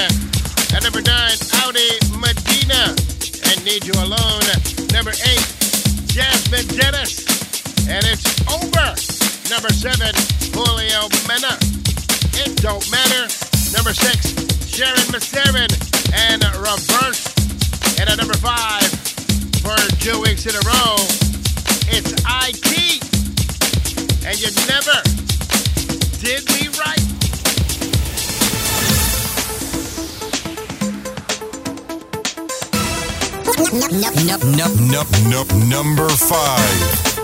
At 0.75 0.83
number 0.83 0.99
9, 0.99 1.07
Audi 1.63 1.95
Medina, 2.19 2.91
and 2.91 3.57
Need 3.63 3.87
You 3.87 3.95
Alone. 4.03 4.43
Number 4.91 5.15
8, 5.15 5.39
Jasmine 6.11 6.67
Denis, 6.75 7.23
and 7.87 8.03
It's 8.03 8.35
Over. 8.51 8.91
Number 9.47 9.71
7, 9.71 10.11
Julio 10.51 11.07
Mena, 11.23 11.55
It 12.35 12.59
Don't 12.59 12.83
Matter. 12.91 13.31
Number 13.71 13.95
6, 13.95 14.35
Sharyn 14.75 15.07
Maceren, 15.15 15.94
and 16.13 16.43
reverse. 16.57 17.25
And 17.99 18.09
at 18.09 18.17
number 18.17 18.35
five, 18.35 18.85
for 19.63 19.75
two 19.99 20.21
weeks 20.21 20.45
in 20.45 20.55
a 20.55 20.63
row, 20.65 20.95
it's 21.87 22.13
Aiki. 22.23 23.01
And 24.25 24.35
you 24.41 24.49
never 24.67 24.97
did 26.19 26.43
me 26.53 26.67
right. 26.79 27.05
Num, 33.91 34.57
num, 34.57 35.07
num, 35.29 35.69
number 35.69 36.09
five. 36.09 37.14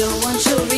don't 0.00 0.24
want 0.24 0.46
you 0.46 0.69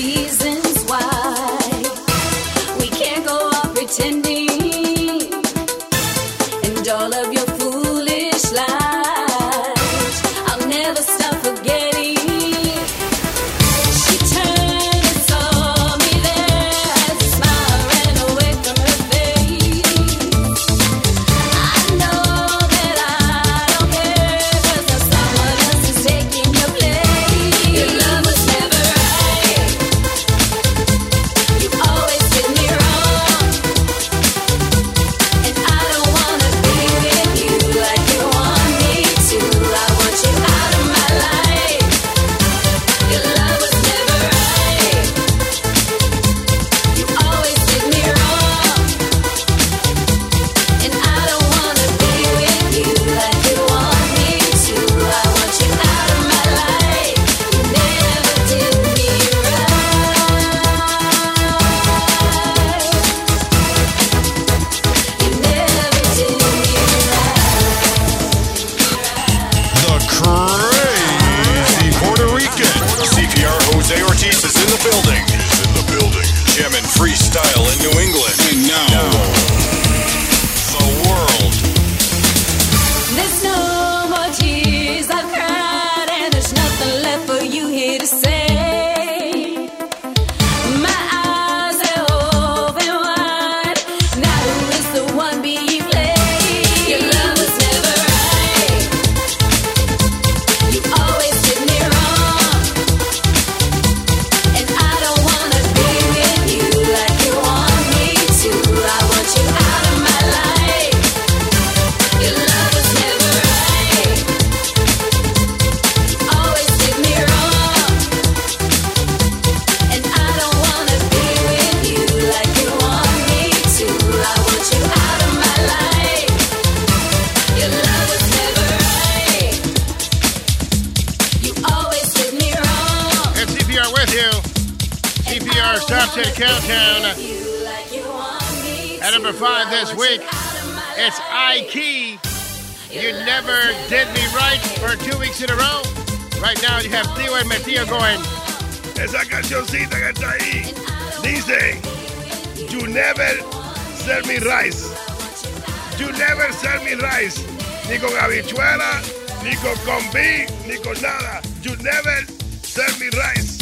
Nico 159.42 159.74
con 159.84 160.02
B, 160.12 160.46
Nico 160.68 160.92
nada. 161.00 161.42
You 161.62 161.74
never 161.82 162.24
serve 162.62 162.98
me 163.00 163.08
rice. 163.18 163.58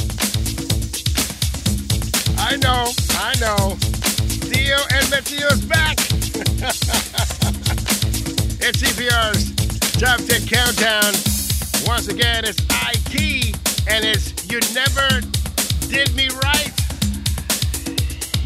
I 2.38 2.56
know, 2.56 2.92
I 3.18 3.34
know. 3.40 3.76
Theo 4.50 4.76
and 4.92 5.10
is 5.14 5.64
back. 5.64 5.98
it's 8.60 8.82
CPR's 8.82 9.52
Top 9.98 10.20
10 10.20 10.46
Countdown. 10.46 11.14
Once 11.86 12.08
again, 12.08 12.44
it's 12.44 12.60
Aiki 12.84 13.56
and 13.88 14.04
it's 14.04 14.32
You 14.50 14.60
Never 14.74 15.20
Did 15.88 16.14
Me 16.14 16.28
Right. 16.44 16.72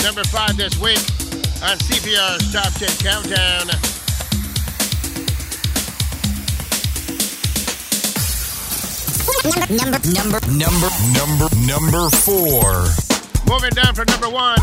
Number 0.04 0.22
five 0.24 0.56
this 0.56 0.78
week 0.78 1.02
on 1.62 1.78
CPR's 1.78 2.52
Top 2.52 2.72
10 2.74 2.88
Countdown. 2.98 3.93
number, 9.44 10.00
number, 10.08 10.40
number, 10.56 10.88
number, 11.12 11.48
number 11.68 12.08
four. 12.24 12.84
Moving 13.46 13.70
down 13.76 13.94
from 13.94 14.06
number 14.08 14.30
one, 14.30 14.58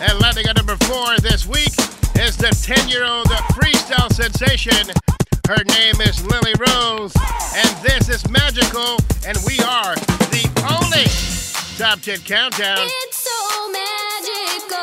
and 0.00 0.20
landing 0.20 0.46
at 0.46 0.56
number 0.56 0.76
four 0.86 1.18
this 1.18 1.44
week 1.46 1.72
is 2.20 2.36
the 2.36 2.50
10 2.62 2.88
year 2.88 3.04
old 3.04 3.26
freestyle 3.54 4.12
sensation. 4.12 4.94
Her 5.48 5.62
name 5.64 6.00
is 6.00 6.24
Lily 6.24 6.54
Rose, 6.58 7.12
and 7.56 7.68
this 7.82 8.08
is 8.08 8.28
magical, 8.30 8.96
and 9.26 9.36
we 9.44 9.58
are 9.60 9.96
the 10.30 10.46
only 10.70 11.10
top 11.76 12.00
10 12.00 12.20
countdown. 12.20 12.78
It's 12.80 13.16
so 13.16 13.72
magical. 13.72 14.78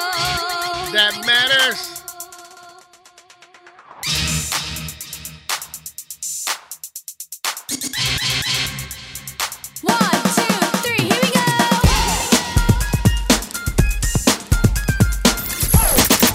That 0.92 1.24
matters. 1.26 1.99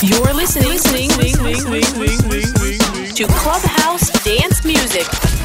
You're 0.03 0.33
listening, 0.35 0.69
listening, 0.69 1.09
listening, 1.11 1.45
listening, 1.45 1.71
listening, 1.71 1.71
listening, 1.71 1.99
listening, 1.99 2.31
listening, 2.31 2.79
listening 2.79 3.15
to 3.15 3.27
Clubhouse 3.27 4.25
Dance 4.25 4.65
Music. 4.65 5.44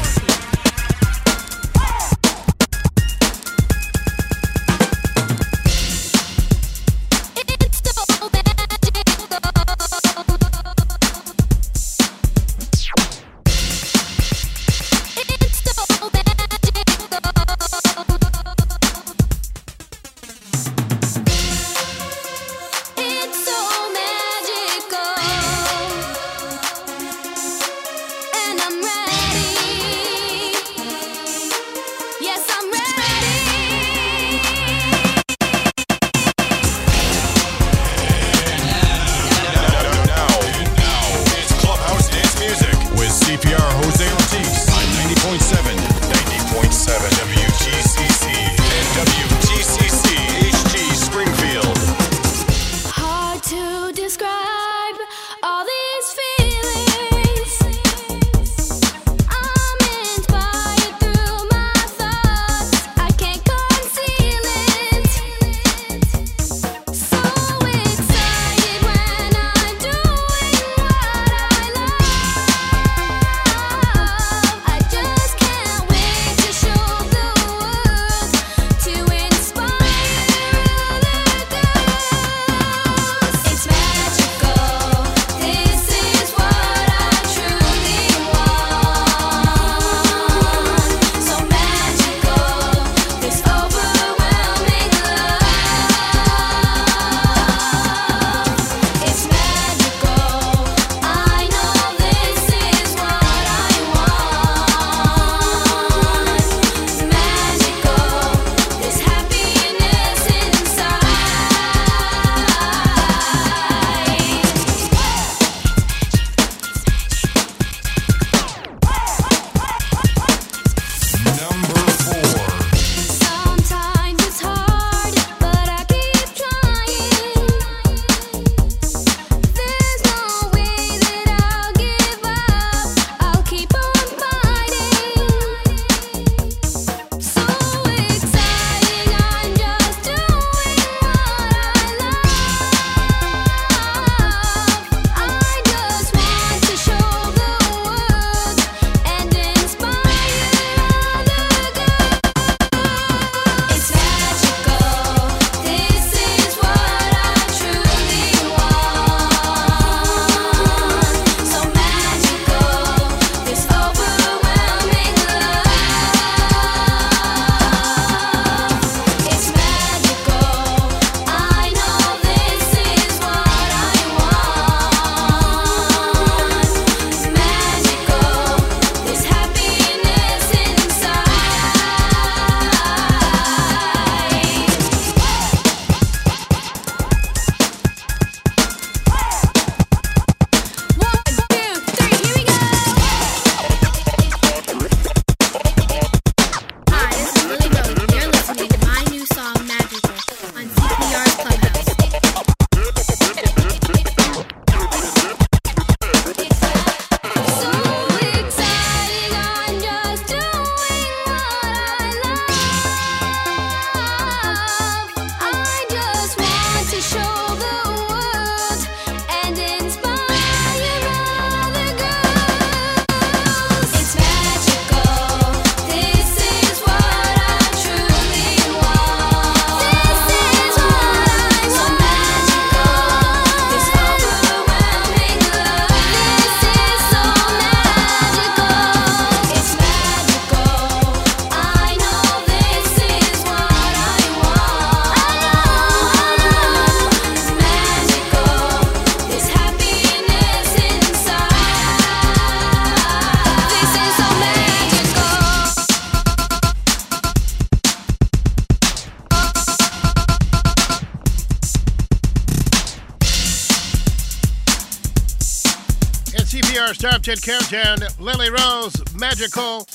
Top 267.00 267.22
10 267.22 267.38
Countdown, 267.38 267.96
Lily 268.18 268.50
Rose, 268.50 268.94
Magical, 269.18 269.88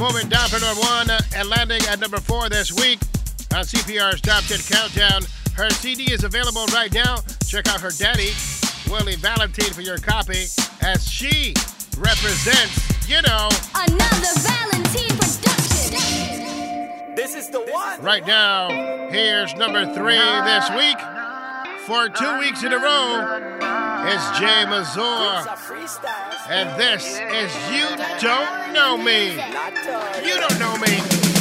moving 0.00 0.30
down 0.30 0.48
for 0.48 0.58
number 0.64 0.80
one 0.80 1.10
and 1.36 1.48
landing 1.50 1.82
at 1.90 2.00
number 2.00 2.16
four 2.16 2.48
this 2.48 2.72
week 2.72 2.98
on 3.54 3.64
CPR's 3.64 4.22
Top 4.22 4.42
10 4.44 4.60
Countdown. 4.60 5.24
Her 5.54 5.68
CD 5.68 6.10
is 6.10 6.24
available 6.24 6.64
right 6.72 6.90
now. 6.90 7.16
Check 7.46 7.68
out 7.68 7.82
her 7.82 7.90
daddy, 7.90 8.30
Willie 8.90 9.16
Valentine, 9.16 9.74
for 9.74 9.82
your 9.82 9.98
copy 9.98 10.46
as 10.80 11.06
she 11.06 11.52
represents, 11.98 13.06
you 13.06 13.20
know, 13.20 13.50
another 13.74 14.32
Valentine 14.40 15.18
production. 15.18 17.14
This 17.14 17.34
is 17.34 17.50
the 17.50 17.60
one. 17.60 18.00
Right 18.00 18.26
now, 18.26 19.10
here's 19.10 19.52
number 19.54 19.84
three 19.92 20.16
this 20.16 20.70
week 20.70 21.31
for 21.86 22.08
two 22.08 22.38
weeks 22.38 22.62
in 22.62 22.72
a 22.72 22.78
row. 22.78 23.40
It's 24.06 24.24
Jae 24.38 24.66
Mazor. 24.66 25.46
And 26.48 26.78
this 26.80 27.04
is 27.04 27.52
You 27.72 27.86
Don't 28.20 28.72
Know 28.72 28.96
Me. 28.96 29.32
You 30.24 30.38
Don't 30.38 30.58
Know 30.60 30.76
Me. 30.76 31.31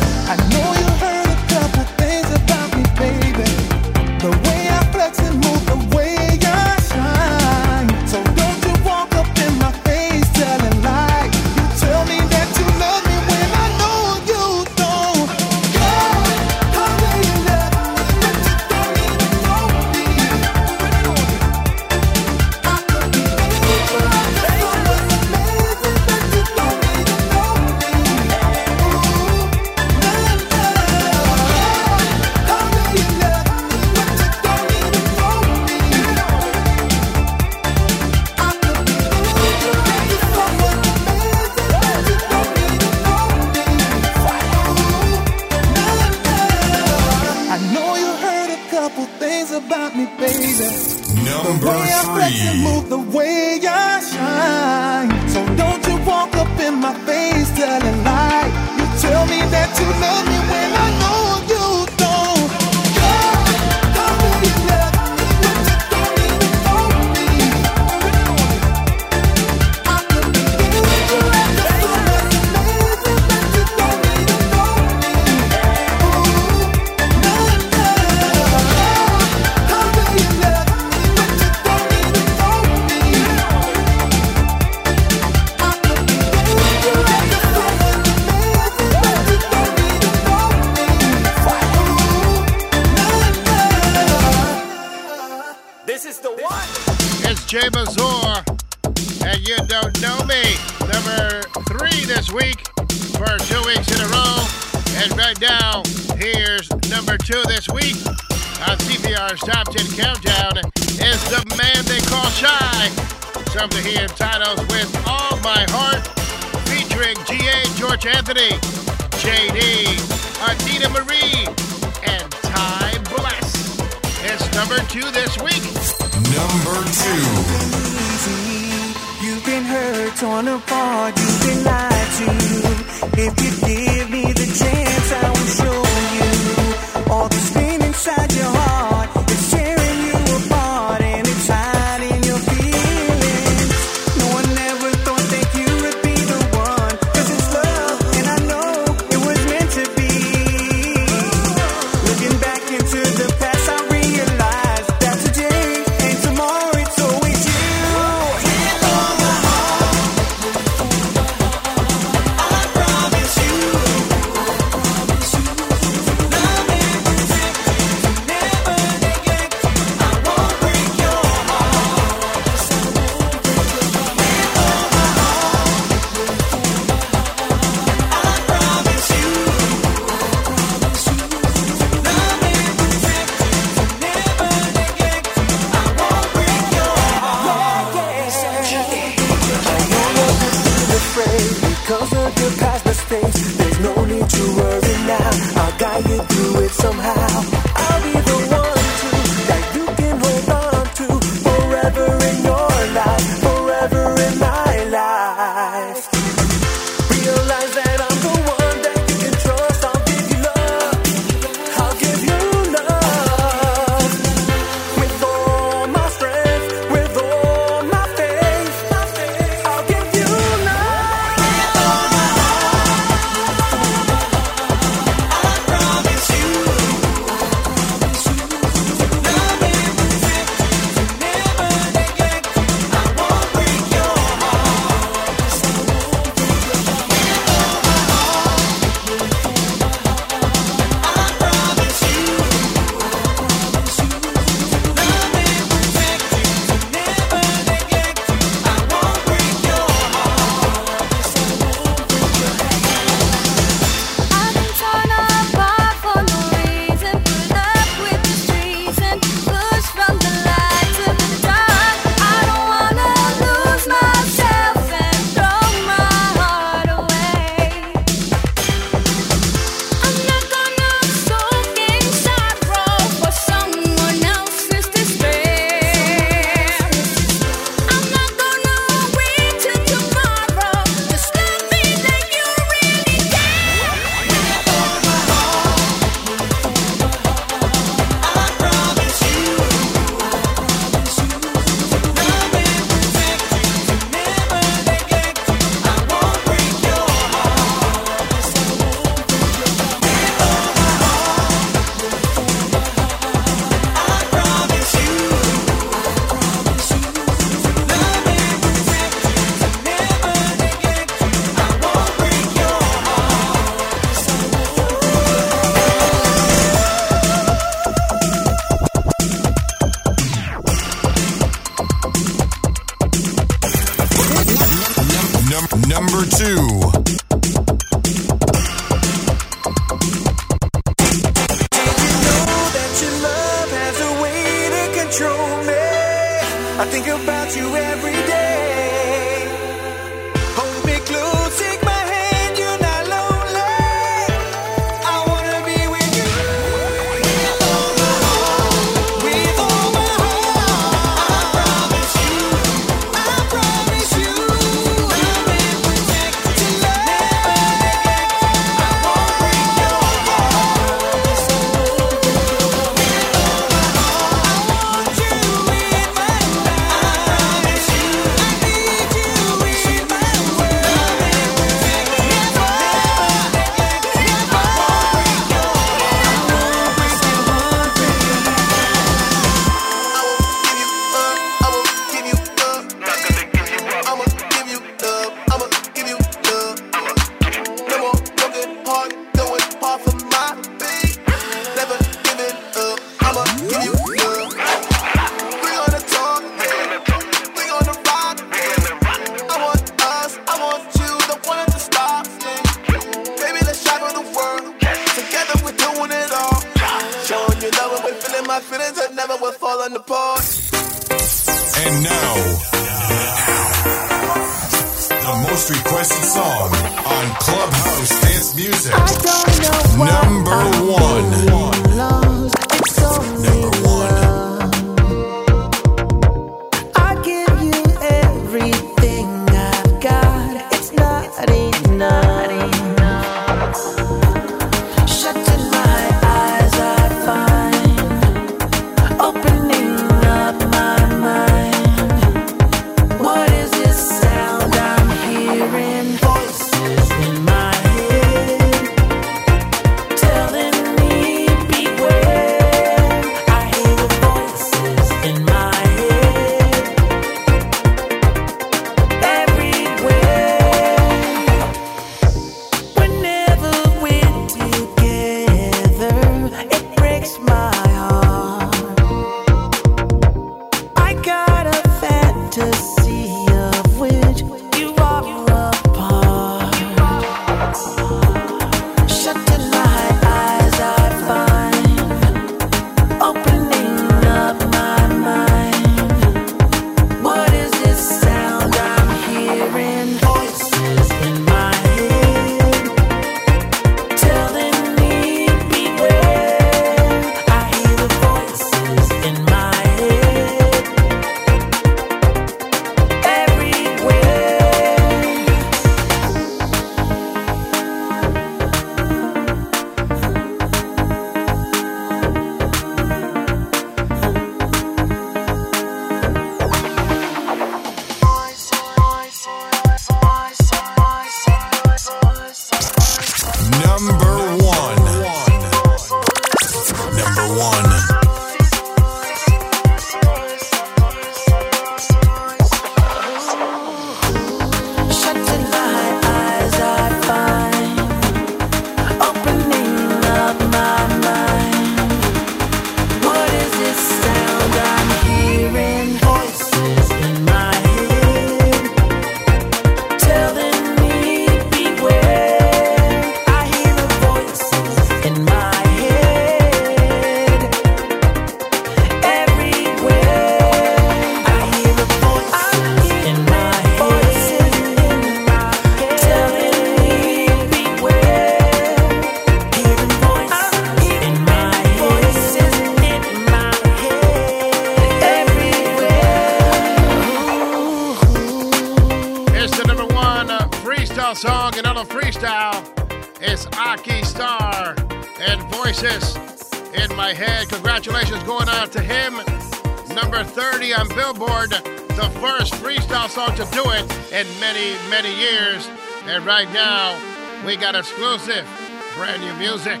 Right 596.44 596.70
now, 596.72 597.20
we 597.66 597.76
got 597.76 597.94
exclusive 597.94 598.66
brand 599.14 599.42
new 599.42 599.52
music. 599.54 600.00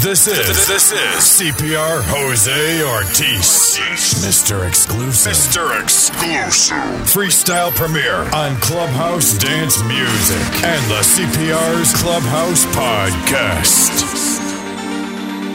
This 0.00 0.28
is 0.28 0.68
this 0.68 0.92
is 0.92 0.98
CPR 0.98 2.00
Jose 2.04 2.82
Ortiz, 2.84 3.76
Mr. 4.22 4.68
Exclusive, 4.68 5.32
Mr. 5.32 5.82
Exclusive, 5.82 6.76
freestyle 7.10 7.72
premiere 7.74 8.22
on 8.32 8.54
Clubhouse 8.60 9.36
Dance 9.38 9.82
Music 9.82 10.64
and 10.64 10.90
the 10.90 11.02
CPR's 11.02 11.92
Clubhouse 12.00 12.64
Podcast. 12.66 13.90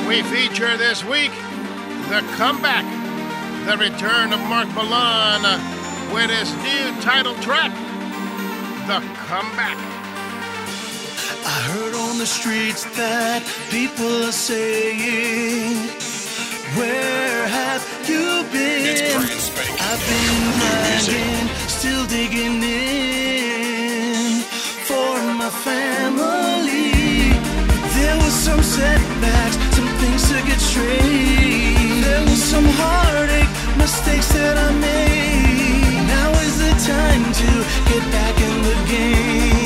We 0.07 0.21
feature 0.23 0.75
this 0.75 1.05
week 1.05 1.31
the 2.09 2.19
comeback, 2.35 2.83
the 3.65 3.77
return 3.77 4.33
of 4.33 4.39
Mark 4.41 4.67
Milan 4.75 5.43
with 6.13 6.29
his 6.29 6.53
new 6.57 7.01
title 7.01 7.35
track, 7.35 7.71
The 8.87 8.99
Comeback 9.27 9.94
on 12.15 12.19
the 12.19 12.25
streets 12.25 12.83
that 12.95 13.41
people 13.69 14.23
are 14.23 14.31
saying, 14.31 15.75
Where 16.77 17.47
have 17.47 17.83
you 18.07 18.43
been? 18.51 19.19
I've 19.89 20.03
been 20.11 20.39
grinding, 20.59 21.47
still 21.67 22.05
digging 22.05 22.63
in 22.63 24.41
for 24.87 25.15
my 25.41 25.51
family. 25.67 26.91
There 27.97 28.17
was 28.23 28.33
some 28.47 28.63
setbacks, 28.63 29.57
some 29.75 29.91
things 29.99 30.23
to 30.31 30.37
get 30.49 30.59
straight. 30.59 32.01
There 32.05 32.23
was 32.29 32.41
some 32.53 32.67
heartache, 32.79 33.53
mistakes 33.77 34.29
that 34.37 34.55
I 34.57 34.69
made. 34.87 36.07
Now 36.15 36.29
is 36.47 36.55
the 36.63 36.73
time 36.93 37.23
to 37.41 37.49
get 37.91 38.03
back 38.11 38.35
in 38.47 38.55
the 38.69 38.75
game 38.93 39.64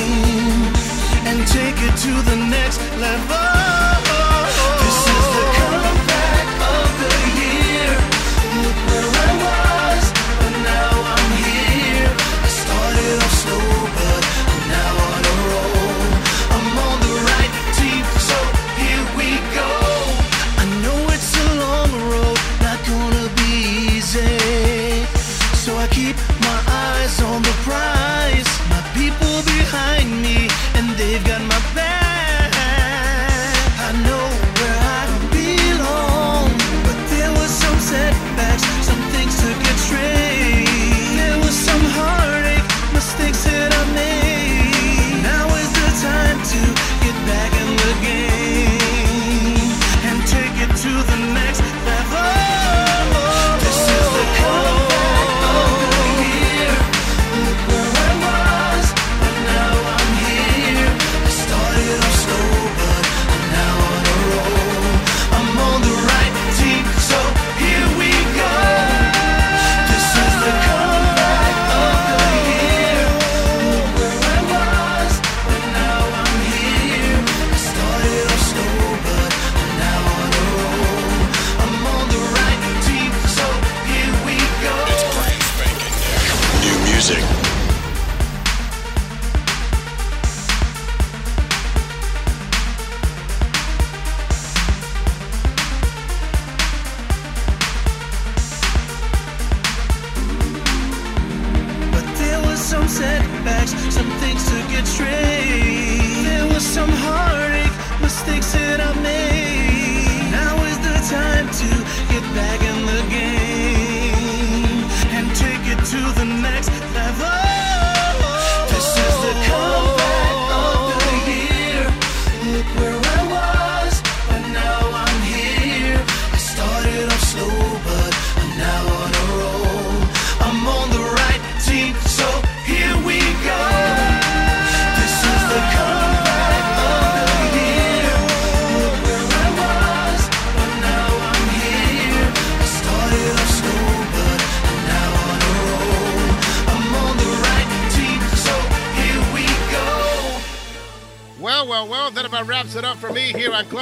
next 2.70 2.98
level. 3.00 3.49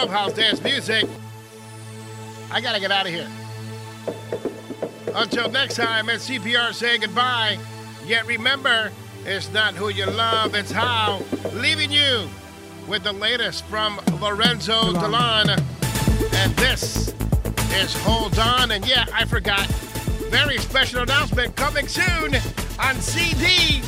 House 0.09 0.33
Dance 0.33 0.61
Music. 0.63 1.05
I 2.51 2.61
gotta 2.61 2.79
get 2.79 2.91
out 2.91 3.05
of 3.05 3.13
here. 3.13 3.27
Until 5.15 5.49
next 5.49 5.75
time, 5.75 6.09
it's 6.09 6.29
CPR 6.29 6.73
saying 6.73 7.01
goodbye. 7.01 7.57
Yet 8.05 8.25
remember, 8.25 8.91
it's 9.25 9.51
not 9.51 9.73
who 9.73 9.89
you 9.89 10.05
love, 10.05 10.55
it's 10.55 10.71
how. 10.71 11.21
Leaving 11.53 11.91
you 11.91 12.29
with 12.87 13.03
the 13.03 13.13
latest 13.13 13.65
from 13.65 13.99
Lorenzo 14.21 14.93
Delon. 14.93 15.49
And 16.33 16.55
this 16.55 17.13
is 17.73 17.95
Hold 18.03 18.39
On. 18.39 18.71
And 18.71 18.87
yeah, 18.87 19.05
I 19.13 19.25
forgot. 19.25 19.67
Very 20.29 20.57
special 20.57 21.01
announcement 21.01 21.55
coming 21.55 21.87
soon 21.87 22.35
on 22.79 22.95
CD. 22.95 23.81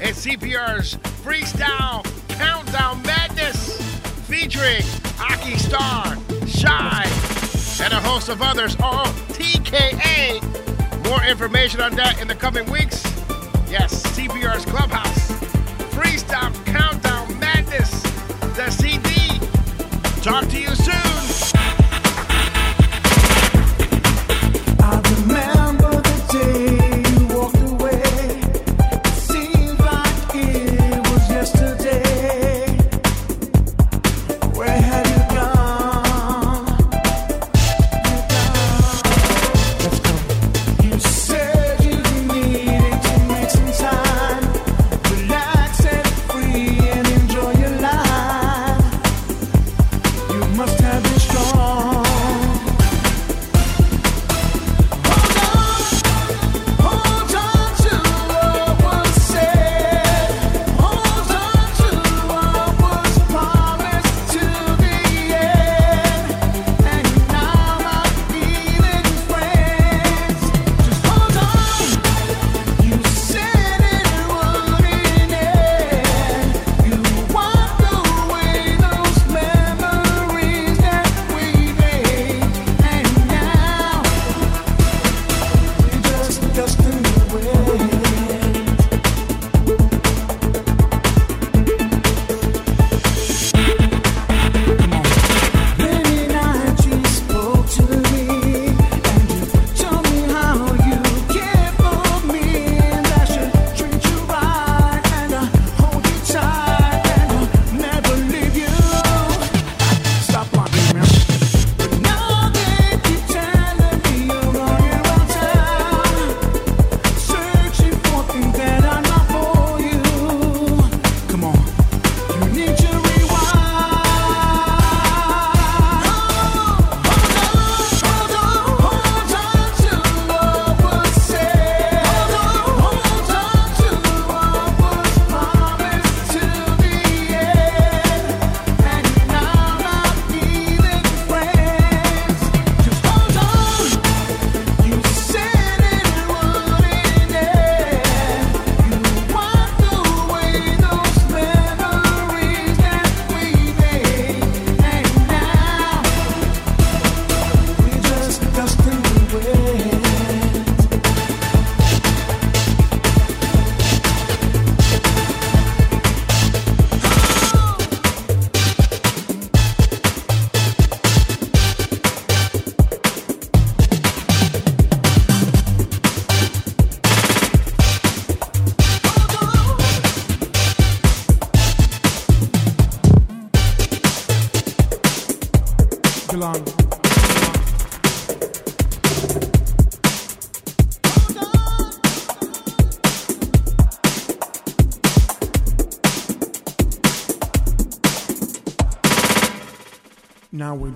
It's 0.00 0.26
CPR's 0.26 0.96
Freestyle 1.22 2.04
Countdown 2.28 3.02
Madness 3.02 3.63
featuring 4.34 4.82
Aki 5.20 5.56
Starr, 5.56 6.16
Shy, 6.48 7.04
and 7.80 7.92
a 7.92 8.00
host 8.00 8.28
of 8.28 8.42
others, 8.42 8.76
all 8.82 9.06
TKA. 9.36 10.42
More 11.08 11.22
information 11.22 11.80
on 11.80 11.94
that 11.94 12.20
in 12.20 12.26
the 12.26 12.34
coming 12.34 12.68
weeks. 12.68 13.04
Yes, 13.70 14.04
CPR's 14.16 14.64
Clubhouse, 14.64 15.30
Freestyle 15.94 16.52
Countdown 16.66 17.38
Madness, 17.38 18.02
the 18.56 18.70
CD. 18.70 19.38
Talk 20.20 20.48
to 20.48 20.60
you 20.60 20.74
soon. 20.74 21.13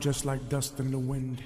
just 0.01 0.25
like 0.25 0.49
dust 0.49 0.81
in 0.81 0.91
the 0.91 0.99
wind. 0.99 1.43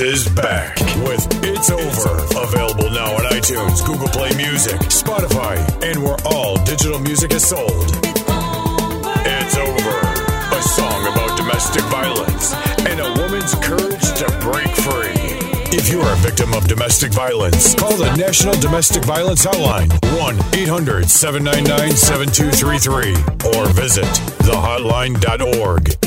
is 0.00 0.28
back 0.30 0.78
with 1.04 1.26
It's 1.44 1.70
Over. 1.70 2.16
Available 2.42 2.90
now 2.90 3.14
on 3.16 3.24
iTunes, 3.32 3.84
Google 3.84 4.08
Play 4.08 4.34
Music, 4.34 4.80
Spotify, 4.88 5.58
and 5.82 6.02
where 6.02 6.16
all 6.24 6.56
digital 6.64 6.98
music 6.98 7.32
is 7.32 7.46
sold. 7.46 7.90
It's 9.26 9.56
Over. 9.56 10.00
A 10.56 10.62
song 10.62 11.02
about 11.12 11.36
domestic 11.36 11.82
violence 11.84 12.54
and 12.88 13.00
a 13.00 13.12
woman's 13.20 13.54
courage 13.56 14.06
to 14.18 14.26
break 14.40 14.68
free. 14.68 15.76
If 15.76 15.90
you 15.90 16.00
are 16.00 16.12
a 16.12 16.16
victim 16.16 16.54
of 16.54 16.66
domestic 16.66 17.12
violence, 17.12 17.74
call 17.74 17.96
the 17.96 18.14
National 18.16 18.54
Domestic 18.54 19.04
Violence 19.04 19.44
Hotline 19.44 19.92
1 20.18 20.36
800 20.54 21.10
799 21.10 21.96
7233 21.96 23.58
or 23.58 23.66
visit 23.68 24.04
thehotline.org. 24.44 25.99